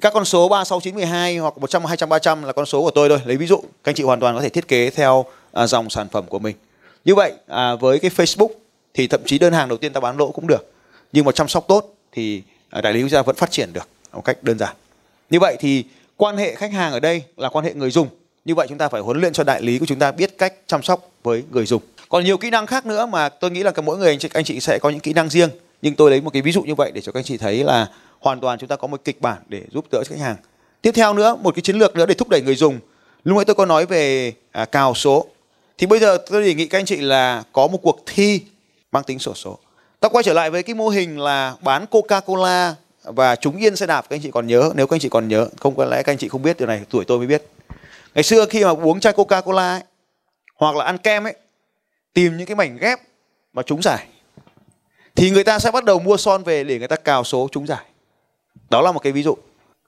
các 0.00 0.12
con 0.12 0.24
số 0.24 0.48
3, 0.48 0.64
6, 0.64 0.80
9, 0.80 0.94
12 0.94 1.36
hoặc 1.38 1.58
100, 1.58 1.84
200, 1.84 2.08
300 2.08 2.42
là 2.42 2.52
con 2.52 2.66
số 2.66 2.82
của 2.82 2.90
tôi 2.90 3.08
thôi. 3.08 3.20
Lấy 3.24 3.36
ví 3.36 3.46
dụ, 3.46 3.56
các 3.56 3.90
anh 3.90 3.94
chị 3.94 4.02
hoàn 4.02 4.20
toàn 4.20 4.34
có 4.36 4.42
thể 4.42 4.48
thiết 4.48 4.68
kế 4.68 4.90
theo 4.90 5.24
à, 5.52 5.66
dòng 5.66 5.90
sản 5.90 6.08
phẩm 6.08 6.24
của 6.28 6.38
mình. 6.38 6.56
Như 7.04 7.14
vậy, 7.14 7.32
à, 7.46 7.74
với 7.74 7.98
cái 7.98 8.10
Facebook 8.16 8.48
thì 8.94 9.06
thậm 9.06 9.20
chí 9.26 9.38
đơn 9.38 9.52
hàng 9.52 9.68
đầu 9.68 9.78
tiên 9.78 9.92
ta 9.92 10.00
bán 10.00 10.16
lỗ 10.16 10.30
cũng 10.30 10.46
được. 10.46 10.72
Nhưng 11.12 11.24
mà 11.24 11.32
chăm 11.32 11.48
sóc 11.48 11.64
tốt 11.68 11.94
thì 12.12 12.42
à, 12.70 12.80
đại 12.80 12.92
lý 12.92 13.02
quốc 13.02 13.08
gia 13.08 13.22
vẫn 13.22 13.36
phát 13.36 13.50
triển 13.50 13.72
được 13.72 13.88
một 14.12 14.24
cách 14.24 14.42
đơn 14.42 14.58
giản. 14.58 14.76
Như 15.30 15.40
vậy 15.40 15.56
thì 15.60 15.84
quan 16.16 16.36
hệ 16.36 16.54
khách 16.54 16.72
hàng 16.72 16.92
ở 16.92 17.00
đây 17.00 17.22
là 17.36 17.48
quan 17.48 17.64
hệ 17.64 17.74
người 17.74 17.90
dùng 17.90 18.08
như 18.44 18.54
vậy 18.54 18.66
chúng 18.68 18.78
ta 18.78 18.88
phải 18.88 19.00
huấn 19.00 19.20
luyện 19.20 19.32
cho 19.32 19.44
đại 19.44 19.62
lý 19.62 19.78
của 19.78 19.86
chúng 19.86 19.98
ta 19.98 20.12
biết 20.12 20.38
cách 20.38 20.54
chăm 20.66 20.82
sóc 20.82 21.10
với 21.22 21.42
người 21.50 21.66
dùng 21.66 21.82
còn 22.08 22.24
nhiều 22.24 22.38
kỹ 22.38 22.50
năng 22.50 22.66
khác 22.66 22.86
nữa 22.86 23.06
mà 23.06 23.28
tôi 23.28 23.50
nghĩ 23.50 23.62
là 23.62 23.70
cả 23.70 23.82
mỗi 23.82 23.98
người 23.98 24.08
anh 24.08 24.18
chị 24.18 24.28
anh 24.32 24.44
chị 24.44 24.60
sẽ 24.60 24.78
có 24.82 24.90
những 24.90 25.00
kỹ 25.00 25.12
năng 25.12 25.28
riêng. 25.28 25.50
Nhưng 25.82 25.94
tôi 25.94 26.10
lấy 26.10 26.20
một 26.20 26.30
cái 26.30 26.42
ví 26.42 26.52
dụ 26.52 26.62
như 26.62 26.74
vậy 26.74 26.90
để 26.94 27.00
cho 27.00 27.12
các 27.12 27.20
anh 27.20 27.24
chị 27.24 27.36
thấy 27.36 27.64
là 27.64 27.88
hoàn 28.20 28.40
toàn 28.40 28.58
chúng 28.58 28.68
ta 28.68 28.76
có 28.76 28.86
một 28.86 29.00
kịch 29.04 29.20
bản 29.20 29.38
để 29.48 29.62
giúp 29.72 29.84
đỡ 29.92 30.02
khách 30.06 30.18
hàng. 30.18 30.36
Tiếp 30.82 30.92
theo 30.94 31.14
nữa 31.14 31.36
một 31.42 31.54
cái 31.54 31.62
chiến 31.62 31.76
lược 31.76 31.96
nữa 31.96 32.06
để 32.06 32.14
thúc 32.14 32.28
đẩy 32.28 32.40
người 32.42 32.54
dùng. 32.54 32.78
Lúc 33.24 33.36
nãy 33.36 33.44
tôi 33.44 33.54
có 33.54 33.66
nói 33.66 33.86
về 33.86 34.32
à, 34.52 34.64
cào 34.64 34.94
số. 34.94 35.26
Thì 35.78 35.86
bây 35.86 35.98
giờ 35.98 36.18
tôi 36.30 36.44
đề 36.44 36.54
nghị 36.54 36.66
các 36.66 36.78
anh 36.78 36.84
chị 36.84 36.96
là 36.96 37.42
có 37.52 37.66
một 37.66 37.78
cuộc 37.82 38.02
thi 38.06 38.40
mang 38.92 39.04
tính 39.04 39.18
sổ 39.18 39.34
số. 39.34 39.58
Ta 40.00 40.08
quay 40.08 40.22
trở 40.22 40.32
lại 40.32 40.50
với 40.50 40.62
cái 40.62 40.74
mô 40.74 40.88
hình 40.88 41.18
là 41.18 41.54
bán 41.62 41.86
coca 41.86 42.20
cola 42.20 42.74
và 43.04 43.36
chúng 43.36 43.56
yên 43.56 43.76
xe 43.76 43.86
đạp 43.86 44.06
các 44.08 44.16
anh 44.16 44.22
chị 44.22 44.30
còn 44.30 44.46
nhớ. 44.46 44.72
Nếu 44.74 44.86
các 44.86 44.94
anh 44.94 45.00
chị 45.00 45.08
còn 45.08 45.28
nhớ 45.28 45.48
không 45.60 45.76
có 45.76 45.84
lẽ 45.84 46.02
các 46.02 46.12
anh 46.12 46.18
chị 46.18 46.28
không 46.28 46.42
biết 46.42 46.58
điều 46.58 46.68
này 46.68 46.80
tuổi 46.90 47.04
tôi 47.04 47.18
mới 47.18 47.26
biết. 47.26 47.42
Ngày 48.14 48.22
xưa 48.22 48.46
khi 48.46 48.64
mà 48.64 48.70
uống 48.70 49.00
chai 49.00 49.12
coca 49.12 49.40
cola 49.40 49.74
ấy, 49.74 49.82
hoặc 50.56 50.76
là 50.76 50.84
ăn 50.84 50.98
kem 50.98 51.26
ấy 51.26 51.34
tìm 52.14 52.36
những 52.36 52.46
cái 52.46 52.56
mảnh 52.56 52.78
ghép 52.80 53.00
mà 53.52 53.62
trúng 53.62 53.82
giải, 53.82 54.06
thì 55.14 55.30
người 55.30 55.44
ta 55.44 55.58
sẽ 55.58 55.70
bắt 55.70 55.84
đầu 55.84 55.98
mua 55.98 56.16
son 56.16 56.44
về 56.44 56.64
để 56.64 56.78
người 56.78 56.88
ta 56.88 56.96
cào 56.96 57.24
số 57.24 57.48
trúng 57.52 57.66
giải. 57.66 57.84
Đó 58.70 58.80
là 58.80 58.92
một 58.92 59.00
cái 59.00 59.12
ví 59.12 59.22
dụ. 59.22 59.36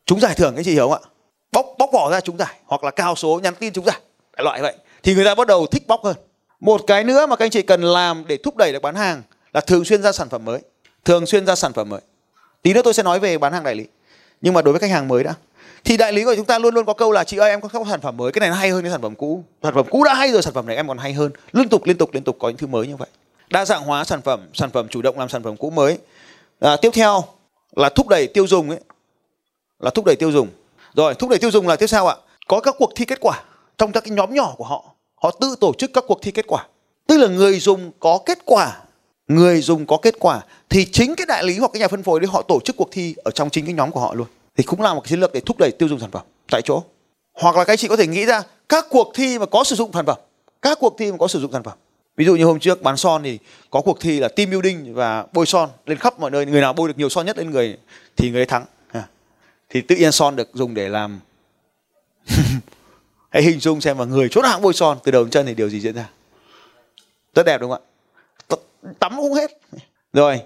Trúng 0.06 0.20
giải 0.20 0.34
thưởng, 0.34 0.54
cái 0.54 0.64
chị 0.64 0.72
hiểu 0.72 0.88
không 0.88 1.02
ạ? 1.02 1.08
Bóc 1.52 1.66
bóc 1.78 1.90
vỏ 1.92 2.10
ra 2.10 2.20
trúng 2.20 2.36
giải, 2.38 2.56
hoặc 2.64 2.84
là 2.84 2.90
cào 2.90 3.16
số 3.16 3.40
nhắn 3.42 3.54
tin 3.54 3.72
trúng 3.72 3.84
giải. 3.84 4.00
Đại 4.36 4.44
loại 4.44 4.62
vậy. 4.62 4.74
Thì 5.02 5.14
người 5.14 5.24
ta 5.24 5.34
bắt 5.34 5.46
đầu 5.46 5.66
thích 5.66 5.86
bóc 5.86 6.04
hơn. 6.04 6.16
Một 6.60 6.80
cái 6.86 7.04
nữa 7.04 7.26
mà 7.26 7.36
các 7.36 7.44
anh 7.44 7.50
chị 7.50 7.62
cần 7.62 7.82
làm 7.82 8.24
để 8.26 8.36
thúc 8.36 8.56
đẩy 8.56 8.72
được 8.72 8.82
bán 8.82 8.94
hàng 8.94 9.22
là 9.54 9.60
thường 9.60 9.84
xuyên 9.84 10.02
ra 10.02 10.12
sản 10.12 10.28
phẩm 10.28 10.44
mới. 10.44 10.60
Thường 11.04 11.26
xuyên 11.26 11.46
ra 11.46 11.54
sản 11.54 11.72
phẩm 11.72 11.88
mới. 11.88 12.00
Tí 12.62 12.72
nữa 12.72 12.80
tôi 12.84 12.94
sẽ 12.94 13.02
nói 13.02 13.18
về 13.18 13.38
bán 13.38 13.52
hàng 13.52 13.64
đại 13.64 13.74
lý. 13.74 13.86
Nhưng 14.40 14.54
mà 14.54 14.62
đối 14.62 14.72
với 14.72 14.80
khách 14.80 14.90
hàng 14.90 15.08
mới 15.08 15.24
đã 15.24 15.34
thì 15.86 15.96
đại 15.96 16.12
lý 16.12 16.24
của 16.24 16.34
chúng 16.36 16.44
ta 16.44 16.58
luôn 16.58 16.74
luôn 16.74 16.86
có 16.86 16.92
câu 16.92 17.12
là 17.12 17.24
chị 17.24 17.36
ơi 17.36 17.50
em 17.50 17.60
có 17.60 17.68
các 17.68 17.82
sản 17.90 18.00
phẩm 18.00 18.16
mới 18.16 18.32
cái 18.32 18.40
này 18.40 18.48
nó 18.48 18.56
hay 18.56 18.70
hơn 18.70 18.82
cái 18.82 18.92
sản 18.92 19.02
phẩm 19.02 19.14
cũ. 19.14 19.44
Sản 19.62 19.74
phẩm 19.74 19.86
cũ 19.90 20.04
đã 20.04 20.14
hay 20.14 20.32
rồi 20.32 20.42
sản 20.42 20.54
phẩm 20.54 20.66
này 20.66 20.76
em 20.76 20.88
còn 20.88 20.98
hay 20.98 21.12
hơn. 21.12 21.30
Liên 21.52 21.68
tục 21.68 21.84
liên 21.84 21.98
tục 21.98 22.10
liên 22.12 22.24
tục 22.24 22.36
có 22.38 22.48
những 22.48 22.56
thứ 22.56 22.66
mới 22.66 22.86
như 22.86 22.96
vậy. 22.96 23.08
Đa 23.50 23.64
dạng 23.64 23.82
hóa 23.82 24.04
sản 24.04 24.22
phẩm 24.22 24.48
sản 24.54 24.70
phẩm 24.70 24.88
chủ 24.88 25.02
động 25.02 25.18
làm 25.18 25.28
sản 25.28 25.42
phẩm 25.42 25.56
cũ 25.56 25.70
mới. 25.70 25.98
À, 26.60 26.76
tiếp 26.82 26.90
theo 26.94 27.24
là 27.76 27.88
thúc 27.88 28.08
đẩy 28.08 28.26
tiêu 28.26 28.46
dùng 28.46 28.70
ấy. 28.70 28.78
Là 29.80 29.90
thúc 29.90 30.04
đẩy 30.04 30.16
tiêu 30.16 30.32
dùng. 30.32 30.48
Rồi 30.94 31.14
thúc 31.14 31.30
đẩy 31.30 31.38
tiêu 31.38 31.50
dùng 31.50 31.68
là 31.68 31.76
tiếp 31.76 31.86
sau 31.86 32.06
ạ. 32.06 32.16
Có 32.48 32.60
các 32.60 32.74
cuộc 32.78 32.90
thi 32.96 33.04
kết 33.04 33.18
quả 33.20 33.42
trong 33.78 33.92
các 33.92 34.04
cái 34.04 34.10
nhóm 34.10 34.34
nhỏ 34.34 34.54
của 34.56 34.64
họ. 34.64 34.84
Họ 35.22 35.30
tự 35.40 35.56
tổ 35.60 35.72
chức 35.78 35.90
các 35.92 36.04
cuộc 36.08 36.18
thi 36.22 36.30
kết 36.30 36.46
quả. 36.48 36.66
Tức 37.06 37.16
là 37.18 37.28
người 37.28 37.60
dùng 37.60 37.92
có 38.00 38.18
kết 38.26 38.38
quả. 38.44 38.76
Người 39.28 39.60
dùng 39.60 39.86
có 39.86 39.98
kết 40.02 40.14
quả. 40.20 40.40
Thì 40.68 40.86
chính 40.92 41.14
cái 41.16 41.26
đại 41.26 41.44
lý 41.44 41.58
hoặc 41.58 41.70
cái 41.72 41.80
nhà 41.80 41.88
phân 41.88 42.02
phối 42.02 42.20
đấy 42.20 42.28
họ 42.32 42.42
tổ 42.42 42.60
chức 42.60 42.76
cuộc 42.76 42.88
thi 42.90 43.14
ở 43.24 43.30
trong 43.30 43.50
chính 43.50 43.64
cái 43.64 43.74
nhóm 43.74 43.90
của 43.90 44.00
họ 44.00 44.14
luôn 44.14 44.26
thì 44.56 44.64
cũng 44.64 44.80
là 44.80 44.94
một 44.94 45.00
cái 45.00 45.08
chiến 45.08 45.20
lược 45.20 45.32
để 45.32 45.40
thúc 45.40 45.58
đẩy 45.58 45.70
tiêu 45.78 45.88
dùng 45.88 46.00
sản 46.00 46.10
phẩm 46.10 46.22
tại 46.50 46.62
chỗ. 46.64 46.82
Hoặc 47.32 47.56
là 47.56 47.64
các 47.64 47.78
chị 47.78 47.88
có 47.88 47.96
thể 47.96 48.06
nghĩ 48.06 48.26
ra 48.26 48.42
các 48.68 48.86
cuộc 48.90 49.12
thi 49.14 49.38
mà 49.38 49.46
có 49.46 49.64
sử 49.64 49.76
dụng 49.76 49.90
sản 49.92 50.06
phẩm 50.06 50.18
các 50.62 50.78
cuộc 50.80 50.98
thi 50.98 51.12
mà 51.12 51.18
có 51.18 51.28
sử 51.28 51.40
dụng 51.40 51.52
sản 51.52 51.62
phẩm. 51.62 51.78
Ví 52.16 52.24
dụ 52.24 52.36
như 52.36 52.44
hôm 52.44 52.60
trước 52.60 52.82
bán 52.82 52.96
son 52.96 53.22
thì 53.22 53.38
có 53.70 53.80
cuộc 53.80 54.00
thi 54.00 54.20
là 54.20 54.28
team 54.28 54.50
building 54.50 54.94
và 54.94 55.26
bôi 55.32 55.46
son 55.46 55.70
lên 55.86 55.98
khắp 55.98 56.20
mọi 56.20 56.30
nơi 56.30 56.46
người 56.46 56.60
nào 56.60 56.72
bôi 56.72 56.88
được 56.88 56.94
nhiều 56.98 57.08
son 57.08 57.26
nhất 57.26 57.38
lên 57.38 57.50
người 57.50 57.76
thì 58.16 58.30
người 58.30 58.40
ấy 58.40 58.46
thắng. 58.46 58.64
À, 58.92 59.08
thì 59.68 59.80
tự 59.80 59.96
nhiên 59.96 60.12
son 60.12 60.36
được 60.36 60.48
dùng 60.54 60.74
để 60.74 60.88
làm 60.88 61.20
hãy 63.30 63.42
hình 63.42 63.60
dung 63.60 63.80
xem 63.80 63.98
mà 63.98 64.04
người 64.04 64.28
chốt 64.28 64.44
hãng 64.44 64.62
bôi 64.62 64.72
son 64.72 64.98
từ 65.04 65.12
đầu 65.12 65.24
đến 65.24 65.30
chân 65.30 65.46
thì 65.46 65.54
điều 65.54 65.68
gì 65.68 65.80
diễn 65.80 65.94
ra. 65.94 66.08
Rất 67.34 67.46
đẹp 67.46 67.60
đúng 67.60 67.70
không 67.70 67.82
ạ? 67.82 68.56
Tắm 68.98 69.12
cũng 69.16 69.34
hết. 69.34 69.50
Rồi 70.12 70.40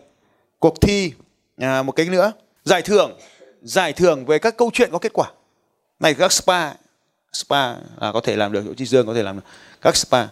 cuộc 0.58 0.80
thi 0.80 1.12
à, 1.56 1.82
một 1.82 1.92
cái 1.92 2.06
nữa 2.06 2.32
giải 2.64 2.82
thưởng 2.82 3.18
giải 3.62 3.92
thưởng 3.92 4.24
về 4.24 4.38
các 4.38 4.56
câu 4.56 4.70
chuyện 4.74 4.90
có 4.92 4.98
kết 4.98 5.12
quả. 5.12 5.30
Này, 6.00 6.14
các 6.14 6.32
spa 6.32 6.72
spa 7.32 7.74
là 8.00 8.12
có 8.12 8.20
thể 8.20 8.36
làm 8.36 8.52
được 8.52 8.62
chỗ 8.66 8.74
chi 8.74 8.84
dương 8.84 9.06
có 9.06 9.14
thể 9.14 9.22
làm 9.22 9.36
được. 9.36 9.42
Các 9.80 9.96
spa 9.96 10.26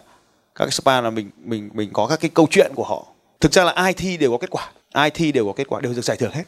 các 0.55 0.73
spa 0.73 1.01
là 1.01 1.09
mình 1.09 1.29
mình 1.37 1.69
mình 1.73 1.89
có 1.93 2.07
các 2.07 2.19
cái 2.19 2.31
câu 2.33 2.47
chuyện 2.51 2.71
của 2.75 2.83
họ. 2.83 3.05
Thực 3.39 3.51
ra 3.51 3.63
là 3.63 3.71
ai 3.71 3.93
thi 3.93 4.17
đều 4.17 4.31
có 4.31 4.37
kết 4.37 4.49
quả, 4.49 4.71
ai 4.91 5.09
thi 5.09 5.31
đều 5.31 5.45
có 5.45 5.53
kết 5.53 5.67
quả, 5.67 5.81
đều 5.81 5.93
được 5.93 6.01
giải 6.01 6.17
thưởng 6.17 6.31
hết. 6.31 6.43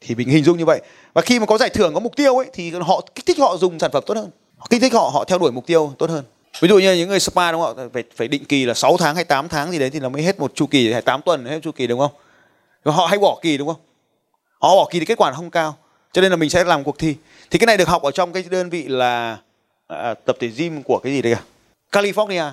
Thì 0.00 0.14
mình 0.14 0.28
hình 0.28 0.44
dung 0.44 0.58
như 0.58 0.64
vậy. 0.64 0.80
Và 1.14 1.22
khi 1.22 1.40
mà 1.40 1.46
có 1.46 1.58
giải 1.58 1.68
thưởng, 1.68 1.94
có 1.94 2.00
mục 2.00 2.16
tiêu 2.16 2.36
ấy, 2.36 2.46
thì 2.52 2.70
họ 2.70 3.00
kích 3.14 3.26
thích 3.26 3.38
họ 3.38 3.56
dùng 3.56 3.78
sản 3.78 3.90
phẩm 3.92 4.02
tốt 4.06 4.16
hơn. 4.16 4.30
Kích 4.70 4.80
thích 4.80 4.92
họ 4.92 5.10
họ 5.14 5.24
theo 5.24 5.38
đuổi 5.38 5.52
mục 5.52 5.66
tiêu 5.66 5.94
tốt 5.98 6.10
hơn. 6.10 6.24
Ví 6.60 6.68
dụ 6.68 6.78
như 6.78 6.94
những 6.94 7.08
người 7.08 7.20
spa 7.20 7.52
đúng 7.52 7.62
không 7.62 7.90
phải 7.92 8.04
phải 8.16 8.28
định 8.28 8.44
kỳ 8.44 8.64
là 8.64 8.74
6 8.74 8.96
tháng 8.96 9.14
hay 9.14 9.24
8 9.24 9.48
tháng 9.48 9.70
gì 9.70 9.78
đấy 9.78 9.90
thì 9.90 10.00
nó 10.00 10.08
mới 10.08 10.22
hết 10.22 10.40
một 10.40 10.54
chu 10.54 10.66
kỳ, 10.66 10.92
hay 10.92 11.02
8 11.02 11.22
tuần 11.22 11.44
hết 11.44 11.60
chu 11.62 11.72
kỳ 11.72 11.86
đúng 11.86 12.00
không? 12.00 12.12
Họ 12.84 13.06
hay 13.06 13.18
bỏ 13.18 13.38
kỳ 13.42 13.58
đúng 13.58 13.68
không? 13.68 13.80
Họ 14.58 14.76
bỏ 14.76 14.88
kỳ 14.90 14.98
thì 14.98 15.04
kết 15.04 15.18
quả 15.18 15.32
không 15.32 15.50
cao 15.50 15.76
cho 16.12 16.22
nên 16.22 16.30
là 16.30 16.36
mình 16.36 16.50
sẽ 16.50 16.64
làm 16.64 16.84
cuộc 16.84 16.98
thi. 16.98 17.16
Thì 17.50 17.58
cái 17.58 17.66
này 17.66 17.76
được 17.76 17.88
học 17.88 18.02
ở 18.02 18.10
trong 18.10 18.32
cái 18.32 18.44
đơn 18.50 18.70
vị 18.70 18.84
là 18.88 19.38
à, 19.86 20.14
tập 20.14 20.36
thể 20.40 20.48
gym 20.48 20.82
của 20.82 20.98
cái 20.98 21.12
gì 21.12 21.22
đây 21.22 21.32
à 21.32 21.42
California. 21.92 22.50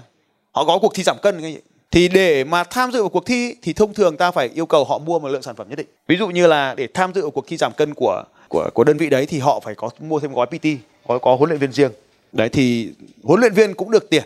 Họ 0.51 0.65
có 0.65 0.79
cuộc 0.81 0.95
thi 0.95 1.03
giảm 1.03 1.17
cân 1.21 1.41
cái 1.41 1.53
gì? 1.53 1.59
Thì 1.91 2.07
để 2.07 2.43
mà 2.43 2.63
tham 2.63 2.91
dự 2.91 3.01
vào 3.01 3.09
cuộc 3.09 3.25
thi 3.25 3.55
thì 3.61 3.73
thông 3.73 3.93
thường 3.93 4.17
ta 4.17 4.31
phải 4.31 4.49
yêu 4.53 4.65
cầu 4.65 4.85
họ 4.85 4.97
mua 4.97 5.19
một 5.19 5.27
lượng 5.27 5.41
sản 5.41 5.55
phẩm 5.55 5.69
nhất 5.69 5.75
định. 5.75 5.87
Ví 6.07 6.17
dụ 6.17 6.27
như 6.27 6.47
là 6.47 6.75
để 6.75 6.87
tham 6.93 7.13
dự 7.13 7.21
vào 7.21 7.31
cuộc 7.31 7.47
thi 7.47 7.57
giảm 7.57 7.71
cân 7.73 7.93
của 7.93 8.23
của 8.49 8.69
của 8.73 8.83
đơn 8.83 8.97
vị 8.97 9.09
đấy 9.09 9.25
thì 9.25 9.39
họ 9.39 9.59
phải 9.59 9.75
có 9.75 9.89
mua 9.99 10.19
thêm 10.19 10.33
gói 10.33 10.47
PT 10.47 10.65
có 11.07 11.19
có 11.19 11.35
huấn 11.35 11.49
luyện 11.49 11.59
viên 11.59 11.71
riêng. 11.71 11.91
Đấy 12.31 12.49
thì 12.49 12.91
huấn 13.23 13.39
luyện 13.39 13.53
viên 13.53 13.73
cũng 13.73 13.91
được 13.91 14.09
tiền. 14.09 14.23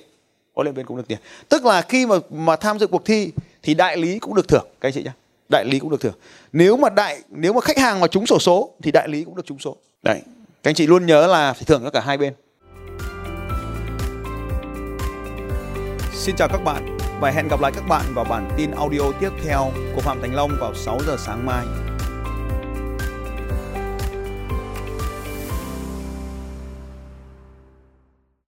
Huấn 0.55 0.65
luyện 0.65 0.75
viên 0.75 0.85
cũng 0.85 0.97
được 0.97 1.07
tiền. 1.07 1.17
Tức 1.49 1.65
là 1.65 1.81
khi 1.81 2.05
mà 2.05 2.15
mà 2.29 2.55
tham 2.55 2.79
dự 2.79 2.87
cuộc 2.87 3.05
thi 3.05 3.31
thì 3.63 3.73
đại 3.73 3.97
lý 3.97 4.19
cũng 4.19 4.35
được 4.35 4.47
thưởng 4.47 4.67
các 4.81 4.87
anh 4.87 4.93
chị 4.93 5.03
nhé 5.03 5.11
đại 5.49 5.65
lý 5.65 5.79
cũng 5.79 5.89
được 5.89 6.01
thưởng. 6.01 6.15
Nếu 6.53 6.77
mà 6.77 6.89
đại 6.89 7.21
nếu 7.29 7.53
mà 7.53 7.61
khách 7.61 7.77
hàng 7.77 7.99
mà 7.99 8.07
trúng 8.07 8.25
sổ 8.25 8.39
số 8.39 8.73
thì 8.83 8.91
đại 8.91 9.07
lý 9.07 9.23
cũng 9.23 9.35
được 9.35 9.45
trúng 9.45 9.59
số. 9.59 9.77
Đấy. 10.03 10.21
Các 10.63 10.69
anh 10.69 10.75
chị 10.75 10.87
luôn 10.87 11.05
nhớ 11.05 11.27
là 11.27 11.53
phải 11.53 11.63
thưởng 11.65 11.81
cho 11.83 11.89
cả 11.89 11.99
hai 11.99 12.17
bên. 12.17 12.33
Xin 16.13 16.35
chào 16.35 16.47
các 16.47 16.63
bạn 16.63 16.97
và 17.19 17.31
hẹn 17.31 17.47
gặp 17.47 17.61
lại 17.61 17.71
các 17.75 17.87
bạn 17.89 18.05
vào 18.13 18.25
bản 18.25 18.51
tin 18.57 18.71
audio 18.71 19.11
tiếp 19.19 19.29
theo 19.45 19.71
của 19.95 20.01
Phạm 20.01 20.21
Thành 20.21 20.35
Long 20.35 20.51
vào 20.59 20.73
6 20.75 20.99
giờ 21.07 21.15
sáng 21.19 21.45
mai. 21.45 21.65